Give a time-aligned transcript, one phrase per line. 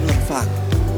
[0.00, 0.46] กำลังฟัง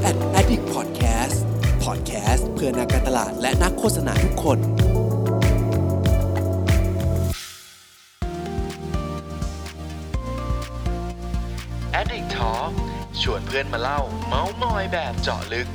[0.09, 1.39] Ad Addict Podcast
[1.85, 4.59] Podcast เพื่อนักการตลาดและนักโฆษณาทุกคน
[12.01, 12.71] Addict Talk
[13.23, 15.67] ชวนเพื่อนมาเล่า เมาส์มอยแบบเจาะลึก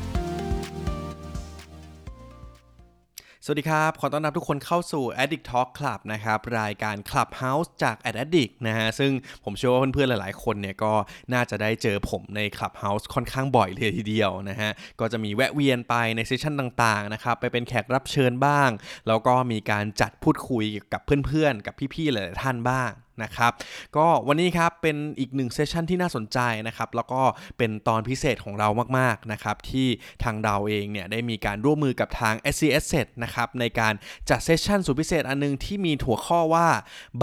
[3.48, 9.12] สวัสดีครับ ขอต้อนรับทุกคนเข้าสู่ Addict Talk Club นะครับ รายการ Clubhouse จาก Ad Addict นะฮะ ซึ่ง
[9.44, 10.94] ผมเชื่อว่าเพื่อนๆ หลายๆ คนเนี่ยก็
[11.34, 18.70] น่าจะได้เจอผมใน Clubhouse ค่อนข้างบ่อยเลยทีเดียวนะฮะ ก็จะมีแวะเวียนไปในเซสชันต่างๆ นะครับ ไปเป็นแขกรับเชิญบ้าง
[19.08, 22.92] แล้วก็มีการจัดพูดคุยกับเพื่อนๆ กับพี่ๆ หลายๆ ท่านบ้าง
[23.24, 23.52] นะครับ
[23.98, 27.22] ก็วันนี้ครับเป็นอีกหนึ่งเซสชันที่น่าสนใจนะครับแล้วก็
[27.58, 29.88] เป็นตอนพิเศษของเรามากๆนะครับที่
[30.24, 33.94] ทางเราเองเนี่ยได้มีการร่วมมือกับทาง s c s Set นะครับในการ
[34.30, 36.68] จัดเซสชันสุดพิเศษอันนึงที่มีหัวข้อว่า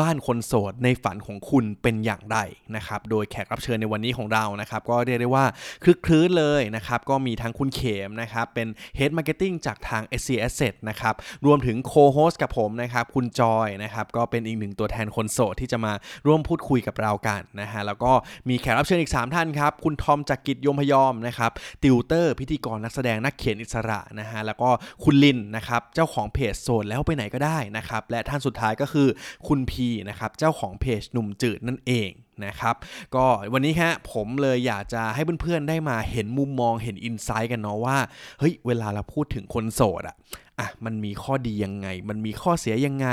[0.01, 2.39] บ้านคนโสดในฝันของคุณเป็นอย่างไร
[2.77, 5.47] นะครับโดยแขกรับเชิญในวันนี้ของเรานะครับก็เรียกได้ว่า
[5.83, 8.69] ครึกครื้นเลยนะครับก็มีทั้งคุณเขมนะครับเป็น
[8.99, 11.15] Head Marketing จากทาง SC Asset นะครับ
[11.47, 15.93] รวมถึง co-host กับผมนะครับคุณจอยนะครับก็เป็นอีกหนึ่งตัวแทนคนโสดที่จะมา
[16.27, 18.13] ร่วมพูดคุยกับเรากันนะฮะแล้วก็
[18.49, 21.51] มีแขกรับเชิญอีก 3 ท่านครับ คุณทอมจากกิจยมพยอมนะครับ
[21.83, 24.71] ติวเตอร์ พิธีกรนักแสดงนักเขียนอิสระนะฮะแล้วก็
[25.05, 29.09] คุณลินนะครับเจ้าของเพจโสดแล้วไปไหนก็ได้นะครับและท่านสุดท้ายก็คือ
[29.49, 32.11] คุณพีนะครับเจ้าของเพจหนุ่มจืดนั่นเอง
[32.47, 32.75] นะครับ
[33.15, 37.99] ก็วันนี้ฮะผมเลยอยากจะให้เพื่อนๆได้มาเห็นมุมมองเห็นอินไซต์กันเนาะว่า
[38.39, 40.17] เฮ้ยเวลาเราพูดถึงคนโสดอะ
[40.63, 43.09] อะมันมีข้อดียังไง มันมีข้อเสียยังไง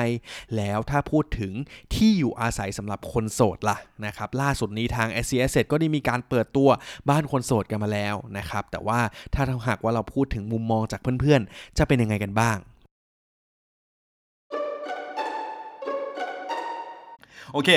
[0.58, 1.54] แล้วถ้าพูดถึง
[1.94, 6.70] ที่อยู่อาศัยสำหรับคนโสดล่ะนะครับล่าสุดนี้ทาง s c s ก็ได้มีการเปิดตัว
[7.10, 9.00] บ้านคนโสดกันมาแล้วนะครับแต่ว่า
[9.34, 12.58] ถ้าหากว่าเราพูดถึงมุมมองจากเพื่อนๆ จะเป็นยังไงกันบ้าง
[17.54, 17.70] โอเค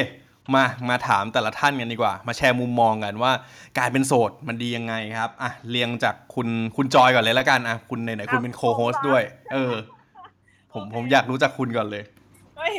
[0.54, 3.32] มามาถามแต่ละท่านกันดีกว่า มาแชร์มุมมองกันว่า
[3.78, 9.74] การเป็นโสดมันดียังไงครับอะเรียงจากคุณคุณจอยก่อนเลยแล้วกันอะคุณไหนๆคุณเป็นโคโฮสด้วย เออ
[10.72, 12.02] ผมผมอยากรู้จักคุณก่อนเลย
[12.56, 12.74] เฮ้ย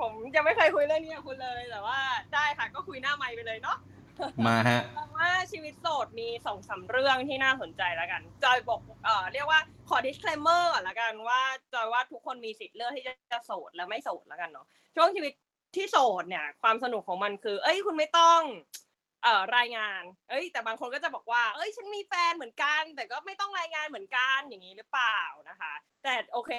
[0.00, 1.98] ผมยังไม่เคยคุยเรื่องนี้กับคุณเลยแต่ว่า
[2.34, 3.78] ได้ค่ะก็คุยหน้าไมค์ไปเลยเนาะ
[4.46, 11.40] มาฮะเพราะว่าชีวิตโสดมีสองสามเรื่องที่น่าสนใจแล้วกัน จอยบอกเอ่อเรียกว่าขอ disclaimer ก่อนละกันว่า
[11.74, 14.66] จอยว่าทุกคนมีสิทธิ์เลือกที่จะโสดและไม่โสดแล้วกันเนาะ
[14.96, 15.32] ช่วงชีวิต
[15.76, 18.40] ที่โสดเนี่ย ความสนุกของมันคือ เอ้ยคุณไม่ต้อง
[19.24, 25.72] เอ่อรายงาน เอ้ย แต่บางคนก็จะบอกว่า เอ้ย ฉันมีแฟนเหมือนกัน แต่ก็ไม่ต้องรายงานเหมือนกันอย่างนี้หรือเปล่านะคะ
[26.02, 26.50] แต่โอเค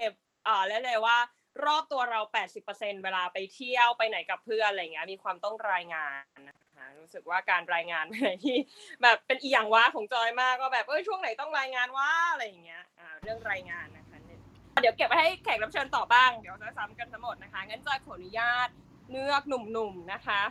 [0.45, 1.17] เอ่อแล้วเลยว่า
[1.65, 2.21] รอบตัวเรา
[2.63, 8.57] 80%เวลาไปเที่ยวไปไหนกับเพื่อนอะไรเงี้ยมีความต้องรายงานนะคะรู้สึกว่าการรายงานเป็นอะไรที่
[9.01, 14.39] แบบเป็นอีหยังวะของจอยมากก็แบบเอ้ยช่วงไหนต้องรายงานว่าอะไรอย่างเงี้ยอ่าเรื่องรายงานนะคะเนี่ย
[14.81, 18.69] เดี๋ยวเก็บไว้ให้แขกรับเชิญต่อบ้างเดี๋ยวจะซ้ำกันทั้งหมดนะคะงั้นจอยขออนุญาต
[19.11, 20.41] เลือกหนุ่มๆนะคะ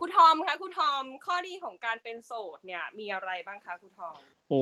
[0.00, 4.52] คุณทอมคะคุณทอมข้อดีของการเป็นโสดเนี่ยมีอะไรบ้างคะคุณทอมโห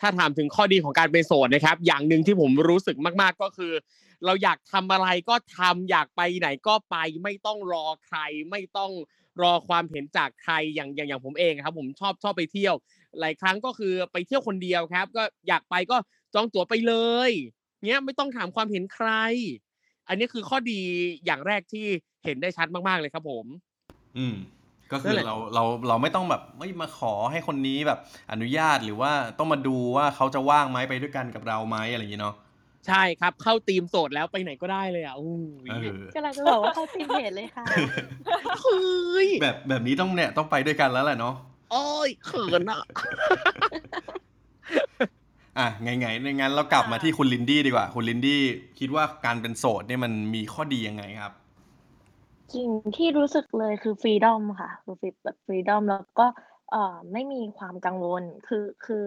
[0.00, 3.72] ถ้าถามถึงข้อดีของการเป็นโสดนะครับ อย่างหนึ่งที่ผมรู้สึกมาก ๆก็คือ
[4.24, 8.18] เราอยากทำอะไรก็ทำอยากไปไหนก็ไปไม่ต้องรอใคร
[8.50, 8.92] ไม่ต้อง
[9.42, 12.74] รอความเห็นจากใครอย่างอย่างอย่างผมเองครับ ผมชอบชอบไปเที่ยว
[13.20, 15.96] หลายครั้งก็คือไปเที่ยวคนเดียวครับ ก็อยากไปก็
[16.34, 16.94] จองตั๋วไปเล
[17.28, 17.30] ย
[17.84, 19.10] เนี้ยไม่ต้องถามความเห็นใคร
[20.08, 20.80] อันนี้คือข้อดี
[21.24, 21.88] อย่างแรกที่
[22.24, 23.46] เห็นได้ชัดมากๆเลยครับผม
[24.18, 24.34] อืม
[24.92, 27.98] ก็คืนั่อนแหละเราเราเราไม่ต้องแบบไม่มาขอให้คนนี้แบบ
[28.32, 32.34] อนุญาตหรือว่าต้องมาดูว่าเขาจะว่างไหมไปด้วยกันกับเราไหมอะไรอย่างงี้เนาะ
[32.86, 35.34] ใช่ครับเข้าทีมโสดแล้วไปไหนก็ได้เลยอะอู้
[35.68, 37.64] ยเออกำลังจะบอกว่าเข้าทีมเพจเลยค่ะ
[38.62, 41.34] เฮ้ยแบบแบบนี้ต้องเนี่ยต้องไปด้วยกันแล้วแหละเนาะ
[41.72, 42.82] โอ้ยเขินอะ
[45.58, 48.40] อะไงไงในงั้นเรากลับมาที่คุณลินดี้ดีกว่า คุณลินดี้
[48.78, 51.32] คิดว่าการเป็นโสดเนี่ยมันมีข้อดียังไงครับ
[52.52, 56.26] สิ่งที่รู้สึกเลยคือ freedom ค่ะ คือฟรีแบบ freedom แล้วก็
[56.70, 59.06] เอ่อไม่มีความกังวล คือคือ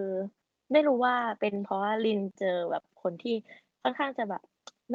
[0.72, 3.36] ไม่รู้ว่าเป็นเพราะว่าลินเจอแบบคนที่
[3.82, 4.44] ค่อนข้างจะแบบ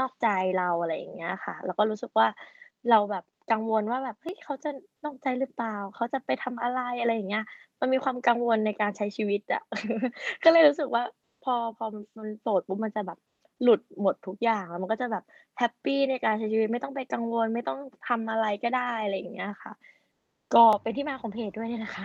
[0.01, 0.27] นอกใจ
[0.59, 2.27] เราอะไรอย่างเงี้ยค่ะ แล้วก็รู้สึกว่า
[2.91, 4.71] เราแบบกังวลว่าแบบเฮ้ยเขาจะ
[5.05, 7.45] นอกใจหรือเปล่า เขาจะไปทำอะไรอะไรอย่างเงี้ย
[7.81, 9.63] มันมีความกังวลในการใช้ชีวิตอะ
[10.45, 11.03] ก็เลยรู้สึกว่า
[11.45, 11.87] พอพอ
[12.19, 13.19] มันโสดปุ๊บมันจะแบบ
[13.63, 15.25] หลุดหมดทุกอย่างแล้วมันก็จะแบบ
[15.59, 17.79] happy ในการใช้ชีวิตไม่ต้องไปกังวลไม่ต้อง
[18.09, 19.73] ทำอะไรก็ได้อะไรอย่างเงี้ยค่ะ
[20.55, 22.05] ก็เป็นที่มาของเพจด้วยเนี่ยนะคะ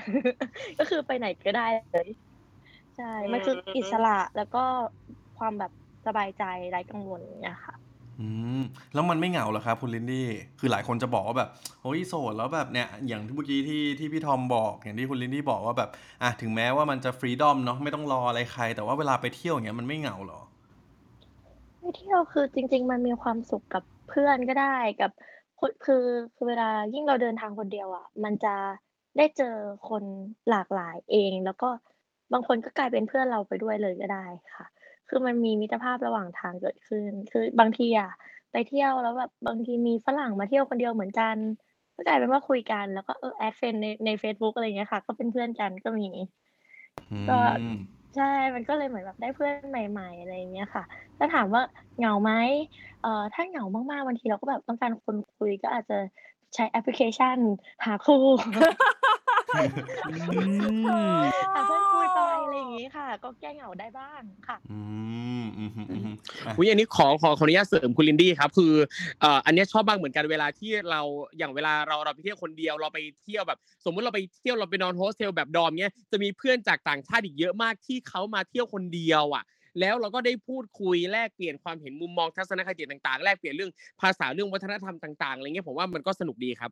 [0.79, 2.07] ก็คือไปไหนก็ได้เลย
[2.97, 4.63] ใช่มันคืออิสระแล้วก็
[5.39, 5.71] ความแบบ
[6.05, 7.75] สบายใจไร้กังวลอย่างเงี้ยค่ะ
[8.19, 8.27] อื
[8.59, 8.61] ม
[8.93, 10.27] แล้วมันไม่เหงาเหรอครับคุณลินดี้
[10.59, 11.49] คือหลายคนจะบอกว่าแบบ
[11.81, 15.89] เฮ้ยโสดแล้วแบบเนี่ยอย่างที่เมื่อกี้ที่ที่พี่ทอมบอก อย่างที่คุณลินดี้บอกว่าแบบ
[16.21, 20.41] อะถึงแม้ว่ามันจะฟรีดอมเนาะไม่ต้องรออะไรใคร แต่ว่าเวลาไปเที่ยวอย่างเงี้ยมันไม่เหงาเหรอ
[21.95, 25.11] เที่ยวคือจริง ๆ มันมีความสุขกับเพื่อนก็ได้กับ
[25.59, 26.05] คนคือ
[26.35, 28.55] คือเวลายิ่งเราเดินทางคนเดียวอะมันจะ
[29.17, 29.55] ได้เจอ
[29.89, 30.03] คน
[30.49, 31.69] หลากหลายเอง แล้วก็
[32.33, 34.25] บางคนก็กลายเป็นเพื่อนเราไปด้วยเลยก็ได้
[34.55, 34.65] ค่ะ
[35.09, 38.11] คือมันมีมิตรภาพระหว่างทางเกิดขึ้น คือบางทีอะ
[38.51, 41.35] ไปเที่ยวแล้วแบบบางทีมีฝรั่งมาเที่ยวคนเดียวเหมือนกัน
[41.95, 46.07] ก็กลายเป็นว่าคุยกันแล้วก็เออ add friend ในในเฟซบุ๊กอะไรอย่างเงี้ยค่ะ ก็เป็นเพื่อนกันก็มี
[47.29, 50.83] ก็อืม ใช่ มันก็เลยเหมือนแบบได้เพื่อนใหม่ ๆ อะไรอย่างเงี้ยค่ะ
[51.17, 51.61] ถ้าถามว่า
[51.97, 52.31] เหงาไหม
[53.01, 55.97] เอ่อ ถ้าเหงามากๆบางทีเราก็แบบต้องการคนคุยก็อาจจะ
[56.53, 57.37] ใช้แอปพลิเคชัน
[57.85, 58.23] หาคู่
[59.55, 59.61] หา
[61.67, 64.79] เพื่อนคุยไปอะไรอย่างงี้ค่ะ ก็แก้เหงาได้บ้างค่ะ อื
[65.41, 66.15] มอืมอืมอืม
[66.45, 68.73] อะ อุ้ยอันนี้ขอขอขออนุญาตเสริมคุณลินดี้ครับ คือ
[69.21, 71.01] เอ่ออันเนี้ยชอบมากเหมือนกันเวลาที่เรา
[71.37, 79.43] อย่างเวลาเราเราไปเที่ยวคนเดียวเราไปเที่ยวแบบ สมมุติเราไปเที่ยวเราไปนอนโฮสเทลแบบ dorm เนี้ยจะมีเพื่อนจากต่างชาติอีกเยอะมากที่เขามาเที่ยวคนเดียวอะ
[79.79, 83.71] แล้วเราก็ได้พูดคุยแลกเปลี่ยนความเห็นมุมมองทัศนคติต่างๆ แลกเปลี่ยนเรื่อง
[84.01, 86.71] ภาษาเรื่องวัฒนธรรมต่างๆอะไรเงี้ยผมว่ามันก็สนุกดีครับ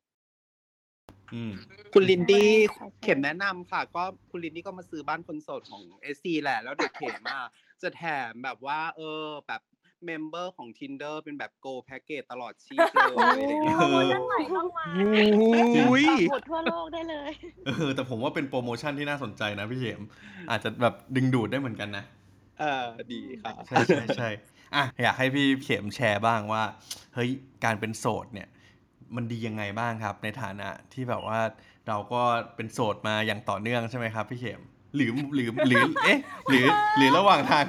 [1.33, 1.54] อืม
[1.94, 7.44] คุณลินดี้ใช่ใช่เขมแนะนำค่ะ ก็คุณลินดี้ก็มาซื้อบ้านคนโสดของเอสซีแหละ แล้วเดี๋ยวเขมอะ
[7.81, 9.62] จะแถมแบบว่า เออ แบบ
[10.06, 14.88] member ของ Tinder เป็นแบบ Gold Package ตลอดชีพเลยอะไรอย่างเงี้ย โปรโมชั่นใหม่ต้องมา
[15.88, 17.31] อุ้ยปักหมุดทั่วโลกได้เลย
[17.68, 20.01] เออแต่ผมว่าเป็นโปรโมชั่นที่น่าสนใจนะพี่เขม
[20.50, 22.04] อาจจะแบบดึงดูดได้เหมือนกันนะ
[22.60, 24.30] เออดีค่ะ ใช่ใช่ใช่
[24.75, 26.63] อะอยากให้พี่เขมแชร์บ้างว่า
[27.16, 27.30] เฮ้ย
[27.63, 28.48] การเป็นโสดเนี่ย
[29.16, 31.40] มันดียังไงบ้างครับ ในฐานะที่แบบว่า
[31.88, 32.22] เราก็
[32.56, 34.62] เป็นโสดมาอย่างต่อเนื่องใช่ไหมครับพี่เขม
[34.96, 36.19] หรือหรือหรือเอ๊ะ
[36.50, 36.66] หรือ
[36.98, 37.66] หรือระหว่างทาง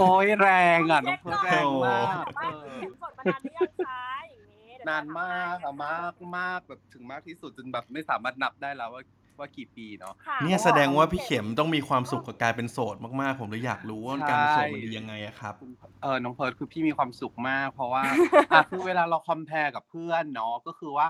[0.00, 9.02] โอ้ยแรงอะน้องเพิร์ทแรเช็คงก่อนมากว่าเออเข็มสดมานานหรือยังคะอย่างนี้เดี๋ยวนานมากอะจะถมากมากแบบถึงมากที่สุดจนแบบไม่สามารถนับได้แล้วว่า
[9.38, 15.54] ว่ากี่ปีเนาะ ค่ะเนี่ยแสดงว่าพี่เข็มต้องมีความสุขกับการเป็นโสดมากๆ ผมเลยอยากรู้ว่าใช่ การเป็นโสดมันดียังไงอะครับ
[16.02, 18.02] เออน้องเพิร์ดคือพี่มีความสุขมาก เพราะว่า
[18.50, 21.06] อะคือเวลาเราคอมเพลกับเพื่อนเนาะก็คือว่า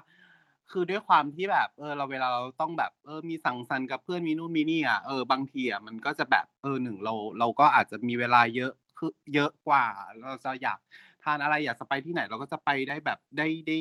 [0.73, 9.85] คือด้วยความที่แบบ เออ เราเวลาเราต้องแบบ เออมีสังสรรค์กับเพื่อนมีนู่นมีนี่อะเออบางทีอะมันก็จะแบบเออหนึ่งเราเราก็อาจจะมีเวลาเยอะคือเยอะกว่า
[10.29, 10.79] เราจะอยาก
[11.23, 13.79] ทานอะไรอยากจะไปที่ไหน เราก็จะไปได้แบบได้ได้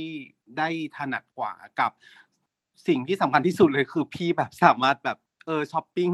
[0.58, 1.92] ได้ถนัดกว่ากับ
[2.88, 6.10] สิ่งที่สำคัญที่สุดเลยคือพี่แบบสามารถแบบเออช้อปปิ้ง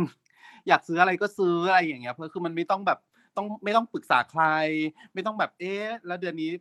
[0.67, 2.99] อยากซื้ออะไรก็ซื้ออะไรอย่างเงี้ย เพื่อคือมันไม่ต้องแบบ
[3.37, 4.43] ต้องไม่ต้องปรึกษาใคร
[5.13, 6.51] ไม่ต้องแบบเอ๊ะแล้วเดือนนี้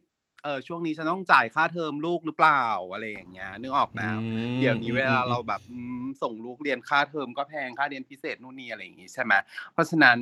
[0.45, 4.09] เออช่วงนี้ฉันต้องจ่ายค่าเทอมลูกหรือเปล่าอะไรอย่างเงี้ยนึกออกไหมอื
[4.55, 9.33] มเดี๋ยวนี้อืมเวลาอืมเราแบบอืมส่งลูกเรียนค่าเทอมก็แพงค่าเรียนพิเศษนู่นนี่อะไรอย่างงี้ใช่ไหม
[9.73, 10.19] เพราะฉะนั้น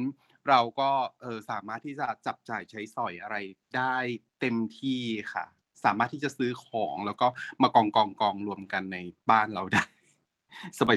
[0.48, 0.90] เราก็
[1.22, 3.36] เออสามารถที่จะจับจ่ายใช้สอยอะไร
[3.76, 3.96] ได้
[4.40, 5.02] เต็มที่
[5.32, 5.44] ค่ะ
[5.84, 7.26] สามารถที่จะซื้อของแล้วก็
[7.62, 8.96] มากองกองกองรวมกันใน
[9.30, 9.84] บ้านเราได้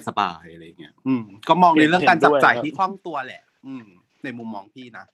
[0.07, 3.85] สบายๆอะไรอย่างเงี้ยอืม ก็มองในเรื่องการจับจ่ายที่คล่องตัวแหละ อืม
[4.23, 5.05] ในมุมมองพี่นะ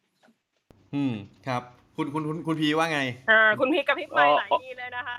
[0.95, 1.13] อืม
[1.47, 1.61] ครับ
[1.95, 5.17] คุณคุณคุณคุณพีว่าไงอ่าคุณพี่กับพี่ไปอ๋อหลายทีเลยนะคะ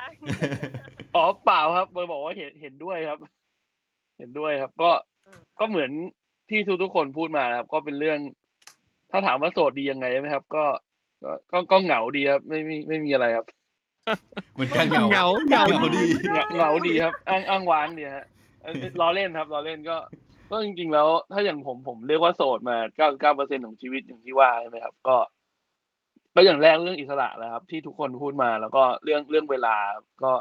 [1.15, 3.19] อ๋อเปล่าครับเบอร์บอกว่าเห็นเห็นด้วยครับ
[4.19, 4.91] เห็นด้วยครับ ก็
[5.27, 5.91] อืมก็เหมือน
[6.51, 8.19] ที่ทุกทุกๆคนพูดมานะครับ ก็เป็นเรื่อง
[9.11, 10.65] ถ้าถามว่าโสดดียังไงใช่ไหมครับก็
[11.23, 13.47] ก็ก็ก็เหงาดีครับ ไม่มีไม่มีอะไรครับ
[14.55, 18.27] เหมือนกันเหงาเหงาเหงาเหงาดีเหงาเหงาดีครับอ้างอ้างว้างดีฮะ
[18.63, 19.97] เอ้ยล้อเล่นครับล้อเล่นก็
[20.51, 25.17] ก็จริงๆแล้ว ถ้าอย่างผมผมเรียกว่าโสดมาเก้าเก้าเปอร์เซ็นของชีวิตอย่างที่ว่าใช่ไหมครับ ก็
[26.35, 29.77] ก็อย่างแรกเรื่องอิสระนะครับ ที่ทุกคนพูดมาแล้วก็เรื่องเรื่องเวลา
[30.23, 30.33] ก็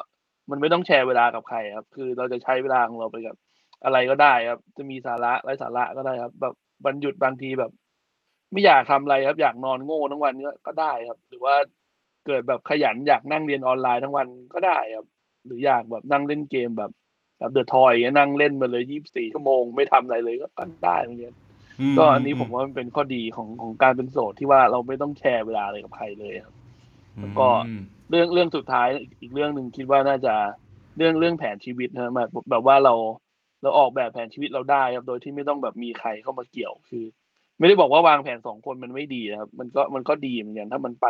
[0.50, 3.36] มันไม่ต้องแชร์เวลากับใครครับ คือเราจะใช้เวลาของเราไปกับ
[3.84, 6.54] อะไรก็ได้ครับ จะมีสาระไร้สาระก็ได้ครับ แบบ
[6.86, 7.72] วันหยุดบางทีแบบ
[8.52, 11.56] ไม่อยากทำอะไรครับ อยากนอนโง่ทั้งวันก็ก็ได้ครับ หรือว่า
[12.28, 15.06] เกิดแบบขยันอยากนั่งเรียนออนไลน์ทั้งวันก็ได้ครับ
[15.46, 16.92] หรืออยากแบบนั่งเล่นเกมแบบ
[17.40, 21.36] แบบเดอะทอยนั่งเล่นมาเลยยี่สิบสี่ชั่วโมงไม่ทำอะไรเลยก็ก็ได้เหมือนกัน
[21.94, 26.54] มก็อันนี้ผมว่ามันเป็นข้อดีของของการเป็นโสดที่ว่าเราไม่ต้องแชร์เวลาอะไรกับใครเลยครับ
[27.20, 30.34] แล้วก็อืมเรื่องเรื่องสุดท้ายอีกอีกเรื่องหนึ่งคิดว่าน่าจะ
[30.98, 32.94] เรื่องเรื่องแผนชีวิตนะแบบแบบว่าเรา
[33.62, 37.04] เราออกแบบแผนชีวิตเราได้ครับโดยที่ไม่ต้องแบบมีใครเข้ามาเกี่ยวคือ
[37.60, 41.08] ไม่ได้บอกว่าวางแผนสองคนมันไม่ดีนะครับ มันก็มันก็ดีเหมือนกันถ้ามันไป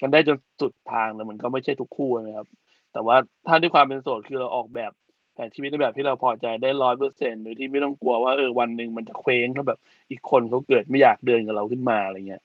[0.00, 2.46] กันได้จนสุดทางแต่มันก็ไม่ใช่ทุกคู่นะครับ
[2.92, 4.92] แต่ว่าถ้าด้วยความเป็นโสดคือเราออกแบบ
[5.34, 9.78] แผนชีวิตในแบบที่เราพอใจได้ร้อยเปอร์เซ็นโดยที่ไม่ต้องกลัวว่าเออวันหนึ่งมันจะเคว้งถ้าแบบ
[10.10, 12.42] อีกคนเขาเกิดไม่อยากเดินกับเราขึ้นมาอะไรเงี้ย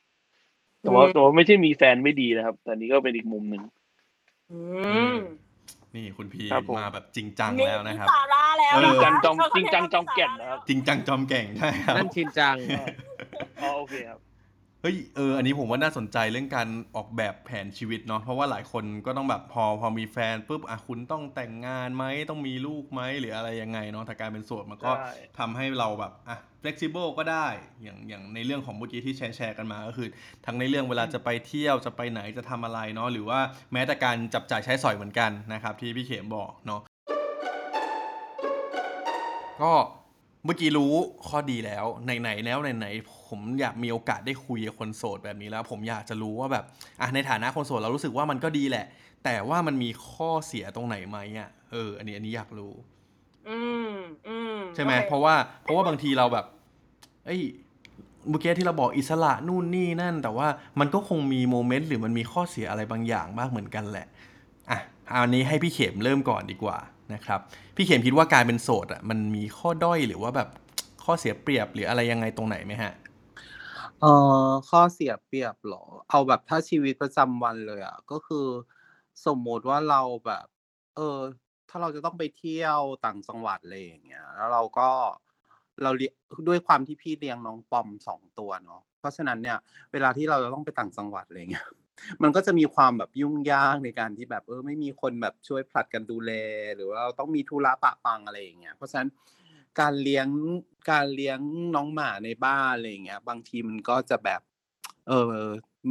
[0.82, 3.64] แต่ว่าอืมแต่ว่าไม่ใช่มีแฟนไม่ดีนะครับ แต่นี่ก็เป็นอีกมุมหนึ่ง
[4.52, 4.60] อื
[5.14, 5.16] ม
[5.96, 12.56] นี่คุณพีครับผมมาแบบจริงจังมีแล้วนะครับสาระแล้วเออนะคะจริงจังจอมเขาจริงจังจอมให้แก่นสาระนะครับจริงจังจอมแก่งใช่ครับนั่นชินจัง
[13.62, 14.20] อ๋อโอเคครับ
[14.82, 27.48] เฮ้ยเอออันนี้ผมว่าน่าสนใจเรื่องการออกแบบแผนชีวิตเนาะเพราะว่าหลายคนก็ต้องแบบพอพอมีแฟนปุ๊บอะคุณต้องแต่งงานไหมต้องมีลูกไหมหรืออะไรยังไงเนาะแต่การเป็นโสดมันก็ใช่ ทำให้เราแบบอะ flexible ก็ได้
[27.84, 30.08] อย่างอย่างในเรื่องของเมื่อกี้ที่แชร์แชร์กันมาก็คือ
[30.46, 33.40] ทั้งในเรื่องเวลาจะไปเที่ยวจะไปไหนจะทำอะไรเนาะหรือว่า
[33.74, 36.82] แม้แต่การจับจ่ายใช้สอยเหมือนกันนะครับที่พี่เขมบอกเนาะ
[39.62, 39.74] ก็
[40.48, 40.94] เมื่อกี้รู้
[41.28, 46.66] ข้อดีแล้วไหนๆแล้วไหนๆผมอยากมีโอกาสได้คุยกับคนโสดแบบนี้แล้ว ผมอยากจะรู้ว่าแบบ
[47.02, 48.86] อะในฐานะคนโสดเรารู้สึกว่ามันก็ดีแหละ
[49.26, 52.74] แต่ว่ามันมีข้อเสียตรงไหนไหมอะเออ อันนี้อันนี้อยากรู้
[53.50, 53.94] อืม
[54.28, 56.46] อืมใช่ไหมโอคเพราะว่าเพราะว่าบางทีเราแบบ
[57.26, 57.42] เอ้ย
[58.30, 60.48] เมื่อกี้ที่เราบอกอิสระนู่นนี่นั่น แต่ว่า
[60.80, 64.08] มันก็คงมีโมเมนต์หรือมันมีข้อเสียอะไรบางอย่างบ้างเหมือนกันแหละ
[64.70, 64.80] อะ
[65.12, 66.78] อันนี้ให้พี่เข็มเริ่มก่อนดีกว่า
[67.14, 67.40] นะครับ
[67.76, 70.50] พี่เข็มคิดว่าการเป็นโสดอะมันมีข้อด้อยหรือว่าแบบ
[71.04, 72.94] ข้อเสียเปรียบหรืออะไรยังไงตรงไหนไหมฮะ
[74.02, 74.06] เอ
[74.46, 78.48] อข้อเสียเปรียบเหรอ เอาแบบถ้าชีวิตประจำวันเลยอะก็คือ
[79.26, 80.46] สมมติว่าเราแบบ
[80.96, 81.18] เออ
[81.70, 84.90] ถ้าเราจะต้องไปเที่ยวต่างจังหวัดอะไรอย่างเงี้ยแล้วเราก็
[85.84, 86.12] เราเลี้ย
[86.48, 89.58] ด้วยความที่พี่เลี้ยงน้องปอมสองตัวเนาะเพราะฉะนั้นเนี่ย
[89.92, 91.68] เวลาที่เราจะต้องไปต่างจังหวัดอะไรเงี้ย
[92.24, 96.32] มันก็จะมีความแบบยุ่งยากในการที่แบบเออไม่มีคนแบบช่วยผลัดกันดูแล
[96.76, 99.10] หรือว่าเราต้องมีธุระปะปังอะไรอย่างเงี้ยเพราะฉะนั้น
[99.80, 100.28] การเลี้ยง
[100.92, 101.40] การเลี้ยง
[101.76, 104.42] น้องหมาในบ้านอะไรอย่างเงี้ย บางทีมันก็จะแบบ
[105.08, 105.36] เออ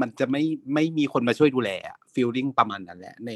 [0.00, 0.42] มันจะไม่
[0.74, 1.70] ไม่มีคนมาช่วยดูแล
[2.14, 3.32] ฟีลลิ่งประมาณนั้นแหละ ใน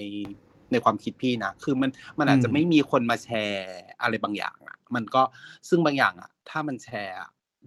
[0.73, 5.23] ในความคิดพี่นะคือมันมันอาจจะไม่มีคนมาแชร์อะไรบางอย่างอะ มันก็
[5.69, 7.17] ซึ่งบางอย่างอะ ถ้ามันแชร์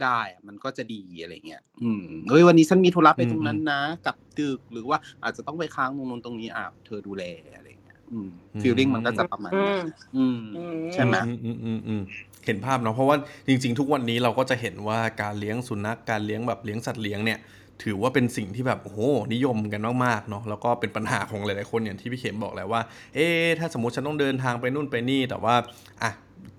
[0.03, 7.23] ได้อะมันก็จะดีอะไรเงี้ย อืมเฮ้ยวันนี้ฉันมีธุระไปตรงนั้นนะกลับดึกหรือว่าอาจจะต้องไปค้างตรงนู้นตรงนี้อะเธอดูแล
[7.55, 8.29] อะไรเงี้ย อืม
[8.61, 12.01] ฟีลลิ่งมันก็จะประมาณอืนั้มนอืมอืมใช่ไหมอืมอืมอืมอืม
[12.45, 17.39] เห็นภาพเนาะเพราะว่าจริง ๆ ทุกวันนี้เราก็จะเห็นว่าการเลี้ยงสุนัขการเลี้ยงแบบเลี้ยงสัตว์เลี้ยงเนี่ย
[17.83, 18.99] ถือว่าเป็นสิ่งที่แบบโอ้โห
[19.33, 22.81] นิยมกันมากๆเนาะแล้วก็เป็นปัญหาของหลายๆคนอย่างที่พี่เข็มบอกแหล้วว่า
[23.15, 25.55] เอ๊ะถ้าสมมติฉันต้องเดินทางไปนู่นไปนี่ แต่ว่า
[26.01, 26.11] อะ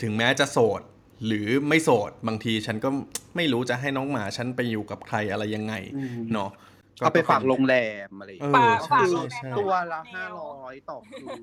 [0.03, 0.81] ถึงแม้จะโสด
[1.26, 2.88] หรือไม่โสดบางทีฉันก็
[3.37, 6.50] ไม่รู้จะให้น้องหมาฉันไปอยู่กับใครอะไรยังไงอืมเนาะ
[6.99, 7.76] เอาไปฝากโรงแร
[8.09, 11.40] มอะไรอย่างเอเงี้ยอฝากใช่ฝากใช่โรงแรมใช่ตัวละแนวห้าร้อยต่อคืน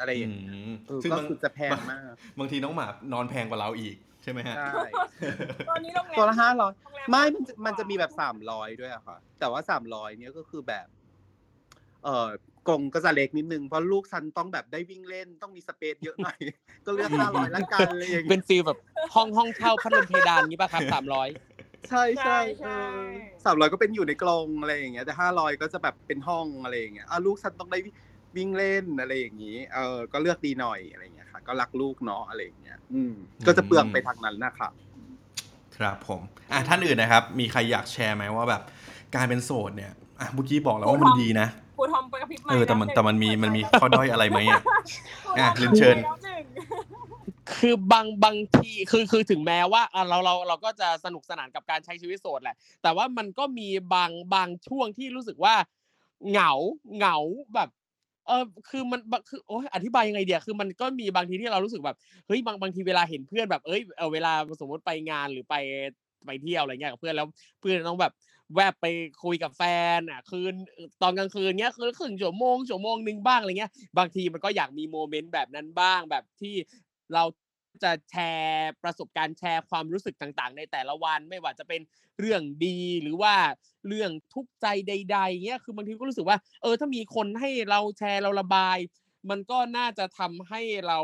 [0.00, 4.80] อะไรอย่างเงี้ยอืมเออซึ่งก็บางคือจะแพงมาก บางทีน้องหมานอนแพงกว่าเราอีกใช่ไหมฮะใช่
[5.70, 10.86] ตอนนี้โรงแรมตัวละห้าร้อยโรงแรไม่มันจะถูกกว่ามันจะมีแบบสามร้อยด้วยอะค่ะ แต่ว่าสามร้อยเนี้ยก็คือแบบ
[12.04, 12.28] เอ่อ
[12.68, 16.38] กรงก็จะเล็กนิดนึงเพราะลูกฉันต้องแบบได้วิ่งเล่นต้องมีสเปซเยอะหน่อย
[16.86, 18.78] ก็เลือกห้าร้อยละกันอะไรอย่างเป็เงี้นยฟีลแบบ
[19.14, 21.28] ห้องห้องเช่าพัดลมเพดานงี้ป่ะครับสามร้อย
[21.88, 22.78] ใช่ใช่ใช่
[23.44, 27.78] สามร้อยก็เป็นอยู่ในกรงอะไรอย่างเงี้ยแต่ห้าร้อยก็จะแบบเป็นห้องอะไรอย่างเงี้ยอะลูกฉันต้องได้
[28.36, 33.14] วิ่งเล่นอะไรอย่างงี้ เออก็เลือกดีหน่อยอะไรอย่างเงี้ยค่ะ ก็รักลูกเนาะอะไรอย่างเงี้ยอืม
[33.46, 34.72] ก็จะเปลืองไปทางนั้นนะครับ
[35.76, 36.20] ครับผม
[36.52, 38.62] อะท่านอื่นนะครับ มีใครอยากแชร์ไหมว่าแบบ
[39.14, 44.60] การเป็นโสดเนี่ย อะเมื่อกี้บอกแล้วว่ามันดีนะครูทอมไปกับพริบเออแต่มันแต่มันมีมันมีข้อด้อยอะไรไหมอะ
[45.38, 45.96] อะเรียนเชิญ
[47.58, 55.54] คือบางบางทีคือคือถึงแม้ว่าอะเราเราเราก็จะสนุกสนานกับการใช้ชีวิตโสดแหละ แต่ว่ามันก็มีบางบางช่วงที่รู้สึกว่า
[56.30, 56.52] เหงา
[56.96, 57.16] เหงา
[57.54, 57.68] แบบ
[58.26, 61.96] เออคือมันบางคือโอ้ยอธิบายยังไงเดียคือมันก็มีบางทีที่เรารู้สึกแบบ
[62.26, 65.54] เฮ้ยบางบางทีเวลาเห็นเพื่อนแบบเอ้ยเออเวลาสมมติไปงานหรือไป
[66.26, 67.26] ไปเที่ยวอะไรเงี้ยกับเพื่อนแล้ว
[67.60, 68.12] เพื่อนต้องแบบ
[68.54, 68.86] แวบไป
[69.24, 69.62] คุยกับแฟ
[69.98, 70.54] นอะ คืน
[71.02, 76.54] ตอนกลางคืนเงี้ยคือครึ่งชั่วโมงชั่วโมงหนึ่งบ้างอะไรเงี้ย บางทีมันก็อยากมีโมเมนต์แบบนั้นบ้างแบบที่
[77.14, 77.24] เรา
[77.82, 81.80] จะแชร์ประสบการณ์แชร์ความรู้สึกต่างๆ ในแต่ละวันไม่ว่าจะเป็น
[82.18, 83.34] เรื่องดีหรือว่า
[83.88, 88.78] เรื่องทุกข์ใจใดๆเงี้ยคือบางทีก็รู้สึกว่า เออถ้ามีคนให้เราแชร์เราระบาย
[89.30, 90.98] มันก็น่าจะทำให้เรา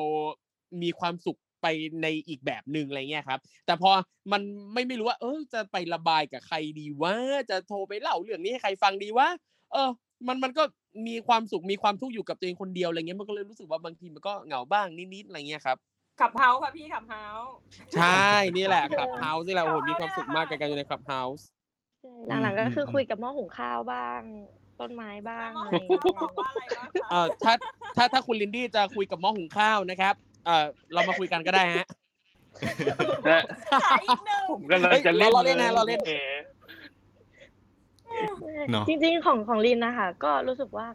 [0.83, 1.69] มีความสุข ไป
[2.03, 3.91] ในอีกแบบหนึ่งอะไรเงี้ยครับ แต่พอ
[4.33, 4.43] มัน
[4.73, 7.15] ไม่ไม่รู้ว่า เออจะไประบายกับใครดีว่า
[7.51, 9.29] จะโทรไปเล่าเรื่องนี้ให้ใครฟังดีว่า
[9.73, 9.91] เออ
[10.29, 10.63] มันมันก็
[11.07, 15.77] มีความสุขมีความทุกข์อยู่กับตัวเองคนเดียวอะไรเงี้ยมันก็เลยรู้สึกว่าบางทีมันก็เหงาบ้างนิดๆอะไรเงี้ยครับ
[16.21, 17.53] ขับเฮาส์ค่ะพี่ขับเฮาส์
[17.95, 21.47] ใช่นี่แหละครับเฮาส์นี่แหละโอ้โหมีความสุขมากกับการอยู่ในครับเฮาส์
[22.27, 24.21] ใช่หลังๆก็คืออมคุยกับหม้อหุงข้าวบ้าง
[24.81, 27.55] ต้นไม้บ้างมออะไรงอย่างเงี้ยบอกว่าอะไรบ้างคะเอ่อถ้า
[27.97, 30.15] ถ้าถ้าคุณลินดี้จะคุยกับหม้อหุงข้าวนะครับ
[30.45, 31.87] เอ่อเรามาคุยกันก็ได้ฮะ
[33.29, 33.43] นะ
[33.85, 36.13] ขายอีกหนึ่งผมกำลังจะเล่นเราเล่นนะเราเล่นแหม
[38.71, 40.87] เนอะจริงๆของของลินนะคะก็รู้สึกว่า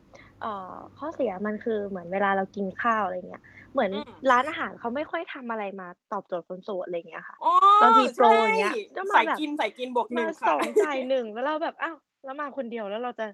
[0.41, 3.91] เอ่อข้อเสียมันคือเหมือนเวลาเรากินข้าวอะไรเงี้ย เหมือน
[4.31, 13.27] ร้านอาหารเขาไม่ค่อยทำอะไรมาตอบโจทย์คนโสดอะไรเงี้ยค่ะ อ๋อบางทีโปรใช่อย่างเงี้ยก็มาใส่แบบกินใส่กินบวกหนึ่มางสค่ะองจ่ายหนึ่งแล้วเราแบบอ้าวแล้วมาคนเดียวแล้วเราจะ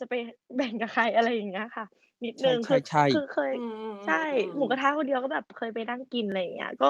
[0.00, 0.14] จะไป
[0.56, 1.84] แบ่งกับใครอะไรอย่างเงี้ยค่ะ
[2.24, 6.88] นิดนึง ใช่คือใช่ คือเคยอืมอืมใช่ อืมหมูกระทะคนเดียวก็แบบเคยไปนั่งกินอะไรอย่างเงี้ย ก็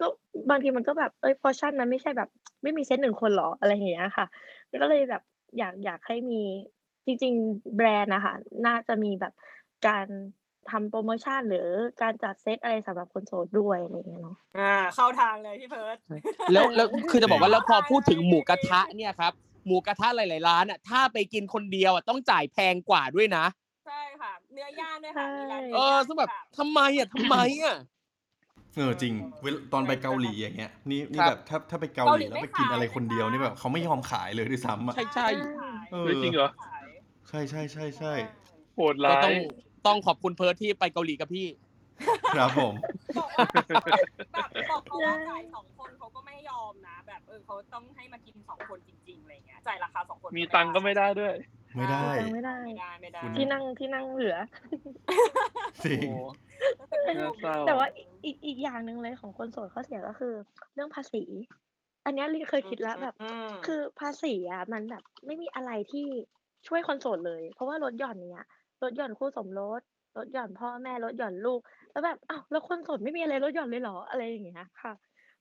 [0.00, 0.06] ก็
[0.50, 2.28] บางทีมันก็แบบ เอ้ย พอชั่นนั้นไม่ใช่แบบ
[2.62, 4.26] ไม่มีเซตหนึ่งคนหรอ อะไรอย่างเงี้ยค่ะ
[4.70, 5.22] มันก็เลยแบบ
[5.58, 6.42] อยากอยากให้มี
[7.06, 8.34] จริง ๆ แบรนด์นะคะ
[8.66, 9.32] น่าจะมีแบบ
[9.88, 10.06] การ
[10.70, 11.68] ทำโปรโมชั่นหรือ
[12.02, 15.96] การจัดเซตอะไรสำหรับคนโสดด้วยอะไรอย่างเงี้ยเนาะ อ่า เข้าทางเลยพี่เพิร์ด
[16.52, 19.32] แล้วแล้วคือจะบอกว่าแล้วพอพูดถึงใช่หมูกระทะเนี่ยครับ
[19.66, 23.63] หมูกระทะหลายๆร้านอะถ้าไปกินคนเดียวอะต้องจ่ายแพงกว่าด้วยนะใช่ค่ะ
[24.54, 27.76] เนื้อย่างด้วยค่ะมีร้านเอเนื้ออย่างซึ่งแบบค่ะทำไมอะทำไมอะ
[28.76, 35.28] เออจริงเวลตอนไปเกาหลีอย่างเงี้ยนี่นี่ครับ แบบถ้าถ้าไปเกาหลีแล้วไปกินอะไรคนเดียวนี่แบบเขาไม่ยอมขายเลยด้วยซ้ำอะ ใช่ใช่
[35.92, 36.50] เออ เฮ้ยจริงเหรอ
[37.28, 38.12] ใช่ใช่ใช่ใช่
[38.76, 39.36] โหดก็ร้าต้อย ง
[39.86, 41.46] ต้องขอบคุณเพิร์ทที่ไปเกาหลีกับพี่
[42.36, 42.74] ครับผม
[43.18, 43.46] บอกว่า
[44.34, 51.34] แบบบอกเขาว่าจ่ายสองคนเขาก็ไม่ยอมนะ แบบเออเขาต้องให้มากินสองคนจริงๆอะไรเงี้ยจ่ายราคาสองคนมีตังค์ก็ไม่ได้ด้วย
[51.76, 52.00] ไม่ได้
[52.32, 54.36] ไม่ได้ ไม่ได้ไม่ได้คุณ ที่นั่งที่นั่งเหลือ
[55.84, 56.26] จริง โอ้
[57.18, 57.86] น่าเศร้าแต่ว่า
[58.24, 60.34] อีกอีกอย่างหนึ่งเลยของคนโสดข้อเสียก็คือ
[60.74, 61.22] เรื่องภาษี
[62.04, 66.06] อันเนี้ยลิเคยคิดแล้วแบบอืมคือภาษีอะมันแบบไม่มีอะไรที่
[66.68, 68.46] ช่วยคนโสดเลย เพราะว่าลดหย่อนเนี้ย
[68.82, 69.80] ลดหย่อนคู่สมรส
[70.16, 74.92] ลดหย่อนพ่อแม่ลดหย่อนลูก แล้วแบบอ้าวแล้วคนโสดไม่มีอะไรลดหย่อนเลยเหรออะไรอย่างเงี้ยค่ะ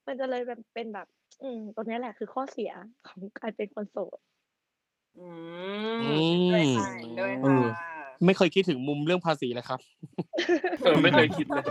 [0.05, 1.07] มันจะเลยแบบเป็นแบบ
[1.41, 2.71] อืมตรงเนี้ยแหละคือข้อเสีย
[3.07, 4.19] ของการเป็นคนโสด
[5.17, 5.21] อื
[5.99, 6.87] อืมมด้วยค่ะ
[7.19, 7.63] ด้วยเออค่ะ
[8.25, 9.79] ไม่เคยคิดถึงมุมเรื่องภาษีเลยครับ
[10.83, 11.65] เออไม่เคยคิดเลย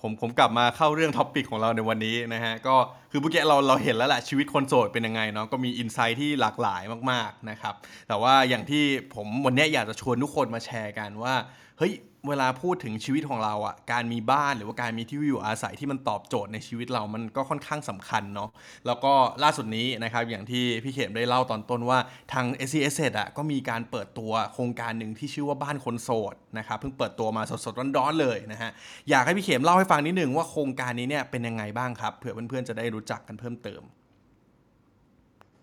[0.00, 2.76] ผมผมกลับมาเข้าเรื่อง topic ของเราในวันนี้นะฮะ ก็
[3.10, 7.74] คือเมื่อกี้เราเราเห็นแล้วแหละชีวิตคนโสดเป็นยังไงเนาะก็มี insight ที่หลากหลายมาก ๆนะครับ
[8.08, 11.34] แต่ว่าอย่างที่ผมวันเนี้ยอยากจะชวนทุกคนมาแชร์กันว่า
[11.78, 11.92] เฮ้ย
[12.28, 18.50] เวลาพูดถึงชีวิตของเราอะการมีบ้านหรือว่าการมีที่อยู่อาศัยที่มันตอบโจทย์ในชีวิตเรามันก็ค่อนข้างสำคัญเนาะ
[18.86, 21.98] แล้วก็ล่าสุดนี้นะครับอย่างที่พี่เขมได้เล่าตอนต้นว่า
[22.32, 28.70] ทาง s c s อะก็มีการเปิดตัวโครงการหนึ่งที่ชื่อว่าบ้านคนโสดนะครับเพิ่งเปิดตัวมาสดๆร้อนๆเลยนะฮะ
[29.10, 33.82] อยากให้พี่เขมเล่าให้ฟังนิดหนึ่งว่าโครงการนี้เนี่ยเป็นยังไงบ้างครับเผื่อเพื่อนๆจะได้รู้จักกันเพิ่มเติม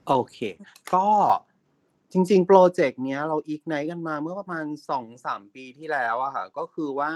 [0.08, 0.38] โอเค
[0.94, 1.08] ก็
[2.14, 7.12] จริงๆ โปรเจกต์เนี้ยเราอีกไนกันมาเมื่อประมาณสองสามปีที่แล้วอะค่ะก็คือว่า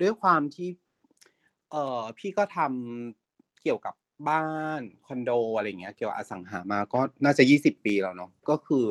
[0.00, 0.68] ด้วยความที่
[1.70, 3.94] เอ่อพี่ก็ทำเกี่ยวกับ
[4.28, 4.46] บ้า
[4.78, 8.84] นคอนโดอะไรเงี้ยเกี่ยวกับอสังหามาก็น่าจะยี่สิบปีแล้วเนาะก็คือ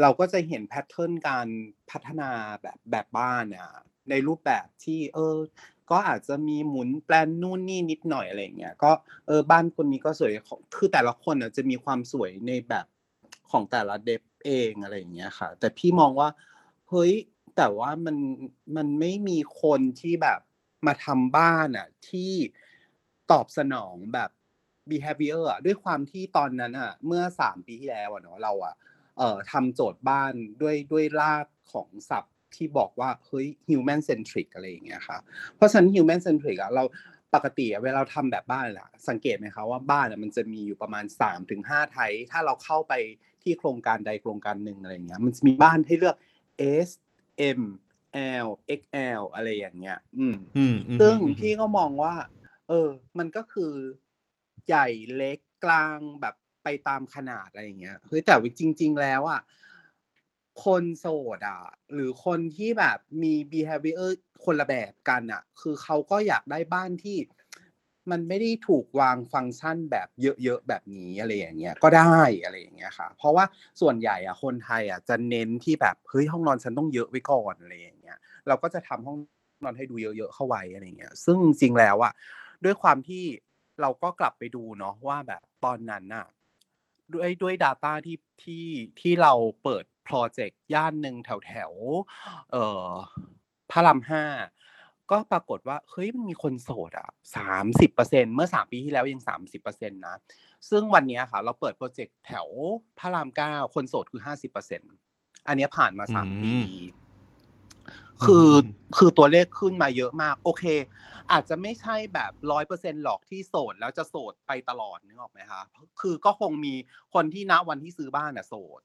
[0.00, 1.46] เราก็จะเห็นแพทเทิร์นการ
[1.90, 2.30] พัฒนา
[2.62, 3.68] แบบแบบบ้านเนี่ย
[4.10, 5.36] ในรูปแบบที่เออ
[5.90, 8.90] ก็อาจจะมีหมุนแปลนนู่นนี่นิดหน่อยอะไรเงี้ยก็
[9.26, 10.32] เออบ้านคนนี้ก็สวย
[10.76, 12.86] คือแต่ละคนอะจะมีความสวยในแบบ
[13.50, 16.28] ของแต่ละเดฟ เองอะไรอย่างเงี้ยค่ะ แต่พี่มองว่า
[16.90, 17.12] เฮ้ย
[17.56, 18.16] แต่ว่ามัน
[18.76, 20.40] มันไม่มีคนที่แบบ
[20.86, 22.32] มาทำบ้านอะที่
[23.32, 24.30] ตอบสนองแบบ
[24.90, 28.74] behavior อะด้วยความที่ตอนนั้นอะ เมื่อสามปีที่แล้วเนาะเราอะ
[29.18, 35.18] เอ่อทำโจทย์บ้านด้วยด้วยรากของศัพท์ที่บอกว่าเฮ้ย human centric อะไรอย่างเงี้ยค่ะ
[35.56, 36.84] เพราะฉะนั้น human centric อะเรา
[37.34, 41.62] ปกติเวลาเราทำแบบบ้านอะสังเกตไหมคะว่าบ้านอะมันจะมีอยู่ประมาณ3-5ถึง
[41.94, 42.94] ไทยถ้าเราเข้าไป
[43.42, 46.16] ที่โครงการใดโครงการหนึ่งอะไรอย่างเงี้ย มันจะมีบ้านให้เลือก
[46.86, 46.90] S
[47.58, 47.62] M
[48.46, 48.48] L
[48.80, 52.14] XL อะไรอย่างเงี้ย อืมอืมอืมซึ่งอืมพี่ก็มองว่า
[52.68, 53.72] เออ มันก็คือ
[54.68, 59.40] ใหญ่เล็กกลางแบบไปตามขนาดอะไรอย่างเงี้ยเฮ้ยแต่ว่าจริง ๆ แล้วอะ
[60.64, 61.60] คนโสดอะ
[61.92, 64.10] หรือคนที่แบบมี behavior
[64.44, 67.16] คนละแบบกันอะ คือเขาก็อยากได้บ้านที่
[68.10, 73.44] มันไม่ได้ถูกวางฟังก์ชันแบบเยอะๆแบบนี้อะไรอย่างเงี้ยก็ได้อะไรอย่างเงี้ยค่ะ เพราะว่า
[73.80, 78.18] ส่วนใหญ่อะคนไทยอะจะเน้นที่แบบเฮ้ยห้องนอนฉันต้องเยอะไว้ก่อนอะไรอย่างเงี้ย
[78.48, 79.18] เราก็จะทำห้อง
[79.64, 82.12] นอนให้ดูเยอะๆเข้าไว้อะไรเงี้ย ซึ่งจริงแล้วอะ
[82.64, 83.24] ด้วยความที่
[83.80, 86.26] เราก็กลับไปดูเนาะว่าแบบตอนนั้นน่ะ
[87.14, 88.66] ด้วยด้วย Data ที่ที่
[89.00, 91.72] ที่เราเปิดโปรเจกต์ย่านหนึ่งแถวแถว
[92.52, 92.88] เอ่อ
[93.70, 94.24] พระรามห้า
[95.10, 100.16] ก็ปรากฏว่าเฮ้ยมันมีคนโสดอะสามสิบเปอร์เซ็นเมื่อสามปีที่แล้วยังสามสิบเปอร์เซ็นตนะ
[100.70, 102.48] ซึ่งวันเนี้ยค่ะ เราเปิดโปรเจกต์แถว
[102.98, 104.82] พระรามเก้าคนโสดคือห้าสิบเปอร์เซ็น
[105.48, 106.54] อันเนี้ยผ่านมาสามปี
[108.24, 108.50] คือ
[108.96, 110.64] คือตัวเลขขึ้นมาเยอะมาก โอเค
[111.32, 115.62] อาจจะไม่ใช่แบบร้อยเปอร์เซ็นหรอกที่โสดแล้วจะโสดไปตลอดนึกออกไหมคะ
[116.00, 116.74] คือก็คงมี
[117.14, 118.80] คนที่ณวันที่ซื้อบ้านน่ะโสด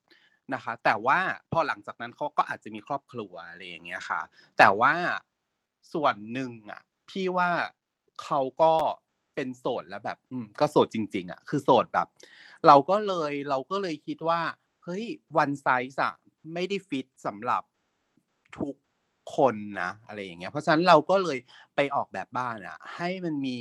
[0.54, 1.20] นะคะ แต่ว่า
[1.52, 4.22] พอหลังจากนั้นเขาก็อาจจะมีครอบครัวอะไรอย่างเงี้ยค่ะ
[4.58, 4.94] แต่ว่า
[5.93, 7.50] ส่วนหนึ่งอะ พี่ว่า
[8.24, 8.74] เขาก็
[9.36, 12.08] เป็นโสดแล้วแบบ อืมก็โสดจริง ๆ อะ คือโสดแบบ
[12.67, 14.41] เราก็เลยเราก็เลยคิดว่า
[14.84, 15.06] เฮ้ย
[15.38, 16.13] one size อะ
[16.54, 17.63] ไม่ได้ฟิตสำหรับ
[18.58, 18.76] ทุก
[19.36, 21.38] คนนะอะไรอย่างเงี้ยเพราะฉะนั้นเราก็เลย
[21.76, 23.58] ไปออกแบบบ้านอะให้มันมี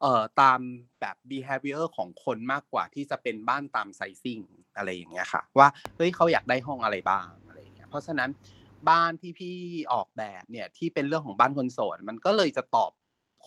[0.00, 0.60] เอ่อตาม
[1.00, 4.40] แบบ behavior ของคนมากกว่าที่จะเป็นบ้านตาม sizing
[4.76, 8.30] อะไรอย่างเงี้ยค่ะ ว่าเฮ้ยเขาอยากได้ห้องอะไรบ้างอะไรอย่างเงี้ยเพราะฉะนั้น
[8.88, 9.56] บ้านที่พี่
[9.92, 12.92] ออกแบบเนี่ยที่เป็นเรื่องของบ้านคนโสด มันก็เลยจะตอบ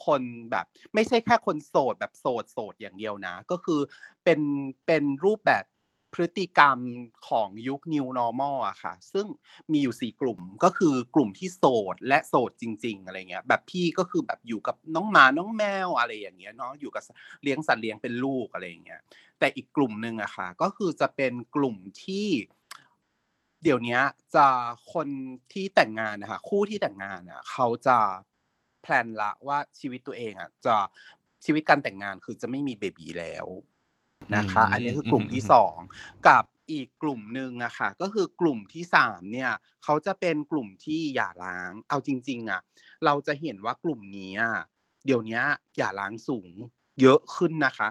[0.06, 0.22] คน
[0.52, 3.80] แบบ ไม่ใช่แค่คนโสดแบบโสดโสดอย่างเดียวนะ ก็คือ
[4.24, 4.40] เป็น
[4.86, 5.66] เป็นรูปแบบ
[6.16, 6.78] พฤติกรรม
[7.30, 9.28] ของยุค New Normal อะค่ะ ซึ่ง
[9.72, 17.04] มีอยู่สี่กลุ่มก็คือกลุ่มที่โสดและโสดจริง ๆ อะไรเงี้ย แบบพี่ก็คือแบบอยู่กับน้องหมาน้องแมวอะไรอย่างเงี้ยเนาะอยู่กับ
[17.44, 19.02] เลี้ยงสัตว์เลี้ยงเป็นลูกอะไรเงี้ย
[19.40, 22.28] แต่อีกกลุ่มหนึ่งอะค่ะ ก็คือจะเป็นกลุ่มที่
[23.64, 24.02] เดี๋ยวเนี้ย
[24.36, 24.48] จะ
[24.94, 25.08] คน
[25.54, 27.98] ที่แต่งงานนะคะคู่ที่แต่งงานอะเขาจะ
[28.82, 30.76] แพลนละว่าชีวิตตัวเองอะจะ
[31.46, 33.48] ชีวิตการแต่งงานคือจะไม่มีเบบีแล้ว
[34.36, 35.76] นะคะอืมอันนี้คือกลุ่มอืมที่สอง
[36.28, 39.52] กับอีกกลุ่มหนึ่งอะค่ะก็คือกลุ่มที่สามเนี่ย
[39.84, 42.62] เขาจะเป็นกลุ่มที่หย่าร้าง เอาจริง ๆอะ
[43.06, 44.56] เราจะเห็นว่ากลุ่มนี้อะ
[45.06, 45.42] เดี๋ยวนี้
[45.78, 46.52] หย่าร้างสูง
[47.02, 47.90] เยอะขึ้นนะคะ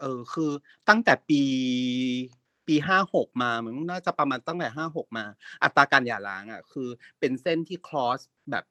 [0.00, 0.50] เออคือ
[0.88, 1.42] ตั้งแต่ปี
[2.70, 5.24] ปีห้าหกมามันน่าจะประมาณตั้งแต่ห้าหกมา
[5.62, 6.88] อัตราการหย่าร้างอะคือ
[7.20, 8.64] เป็นเส้นที่คลอสแบบ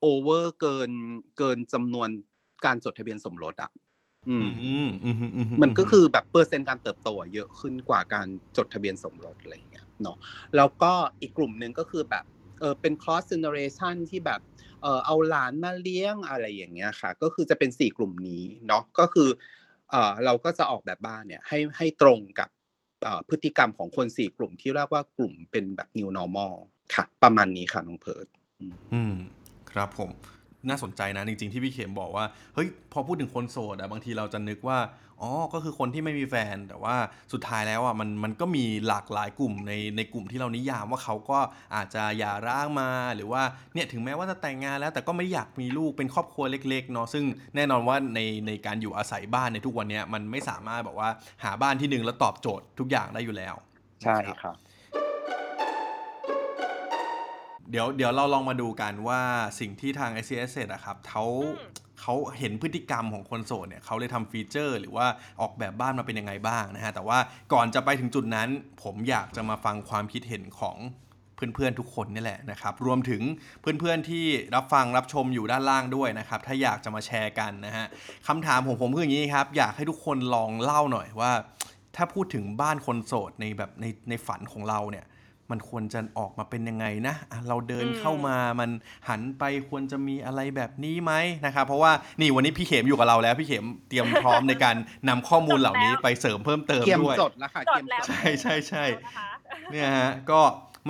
[0.00, 0.90] โอเวอร์เกิน
[1.38, 2.08] เกินจำนวน
[2.64, 3.70] การจดทะเบียนสมรสอะ
[4.28, 10.16] อืมอืมอืมอืมมันก็คือแบบเปอร์เซ็นต์การเติบโตอะเยอะขึ้นกว่าการจดทะเบียนสมรสอะไรอย่างเงี้ยเนาะ
[10.56, 12.24] แล้วก็อีกกลุ่มหนึ่งก็คือแบบ
[12.60, 14.40] เออเป็น cross generation ที่แบบ
[14.82, 19.28] เออเอาหลานมาเลี้ยงอะไรอย่างเงี้ยค่ะ ก็คือจะเป็นสี่กลุ่มนี้เนาะก็คือ
[19.90, 22.55] เออเราก็จะออกแบบบ้านเนี่ยให้ให้ตรงกับเอ่อ
[23.28, 26.54] พฤติกรรมของคนสี่กลุ่มที่เรียกว่ากลุ่มเป็นแบบ new normal
[26.94, 28.26] ค่ะ ประมาณนี้ค่ะน้องเพิร์ด
[28.92, 29.14] อืม
[29.70, 30.10] ครับผม
[30.68, 32.24] น่าสนใจนะจริงๆที่พี่เข็มบอกว่า
[32.54, 34.78] เฮ้ยพอพูดถึงคนโสดอะบางทีเราจะนึกว่า
[35.22, 36.96] อ๋อก็คือคนที่ไม่มีแฟน แต่ว่า
[37.32, 41.38] สุดท้ายแล้วอะมันมันก็มีหลากหลายกลุ่มในในกลุ่มที่เรานิยามว่าเขาก็
[41.74, 43.42] อาจจะหย่าร้างมาหรือว่า
[43.74, 47.24] เนี่ยถึงแม้ว่าจะแต่งงานแล้ว แต่ก็ไม่อยากมีลูกเป็นครอบครัวเล็กๆเนาะซึ่ง
[47.56, 51.10] แน่นอนว่าในในการอยู่อาศัยบ้านในทุกวันเนี้ยมันไม่สามารถแบบว่า
[51.44, 53.54] หาบ้านที่หนึ่งแล้วตอบโจทย์ทุกอย่างได้อยู่แล้ว
[54.02, 54.56] ใช่ครับ
[57.70, 59.20] เดี๋ยวเดี๋ยวเราลองมาดูกันว่า
[59.60, 61.24] สิ่งที่ทาง i c s อะครับเขา
[61.58, 65.06] อืมเขาเห็นพฤติกรรมของคนโสดเนี่ยเขาเลยทำฟีเจอร์ หรือว่า
[65.40, 67.18] ออกแบบบ้านมาเป็นยังไงบ้างนะฮะ แต่ว่า
[67.52, 68.48] ก่อนจะไปถึงจุดนั้น
[68.82, 70.76] ผมอยากจะมาฟังความคิดเห็นของ
[71.54, 73.22] เพื่อนๆทุกคนนี่แหละนะครับ รวมถึง
[73.60, 74.24] เพื่อนๆที่
[74.54, 77.86] รับฟังรับชมอยู่ด้านล่างด้วยนะครับ ถ้าอยากจะมาแชร์กันนะฮะ
[78.28, 81.32] คำถามของผมคืออย่างนี้ครับ อยากให้ทุกคนลองเล่าหน่อยว่า
[81.96, 85.04] ถ้าพูดถึงบ้านคนโสดในแบบในในฝันของเราเนี่ย
[85.50, 88.70] มันควรจะออกมาเป็นยังไงนะอะเราเดินอืมเข้ามามัน
[89.08, 91.12] หันไปควรจะมีอะไรแบบนี้ไหม
[91.46, 94.76] นะครับเพราะว่านี่วันนี้พี่เข็มอยู่กับเราแล้ว พี่เข็มเตรียมพร้อมในการ
[95.08, 99.28] นำข้อมูลเหล่านี้ไปเสริมเพิ่มเติมเกียมด้วยจดแล้วค่ะจเกีดยมแล้วจดใช่ใช่ใช่นะคะ
[99.72, 100.40] เนี่ยฮะก็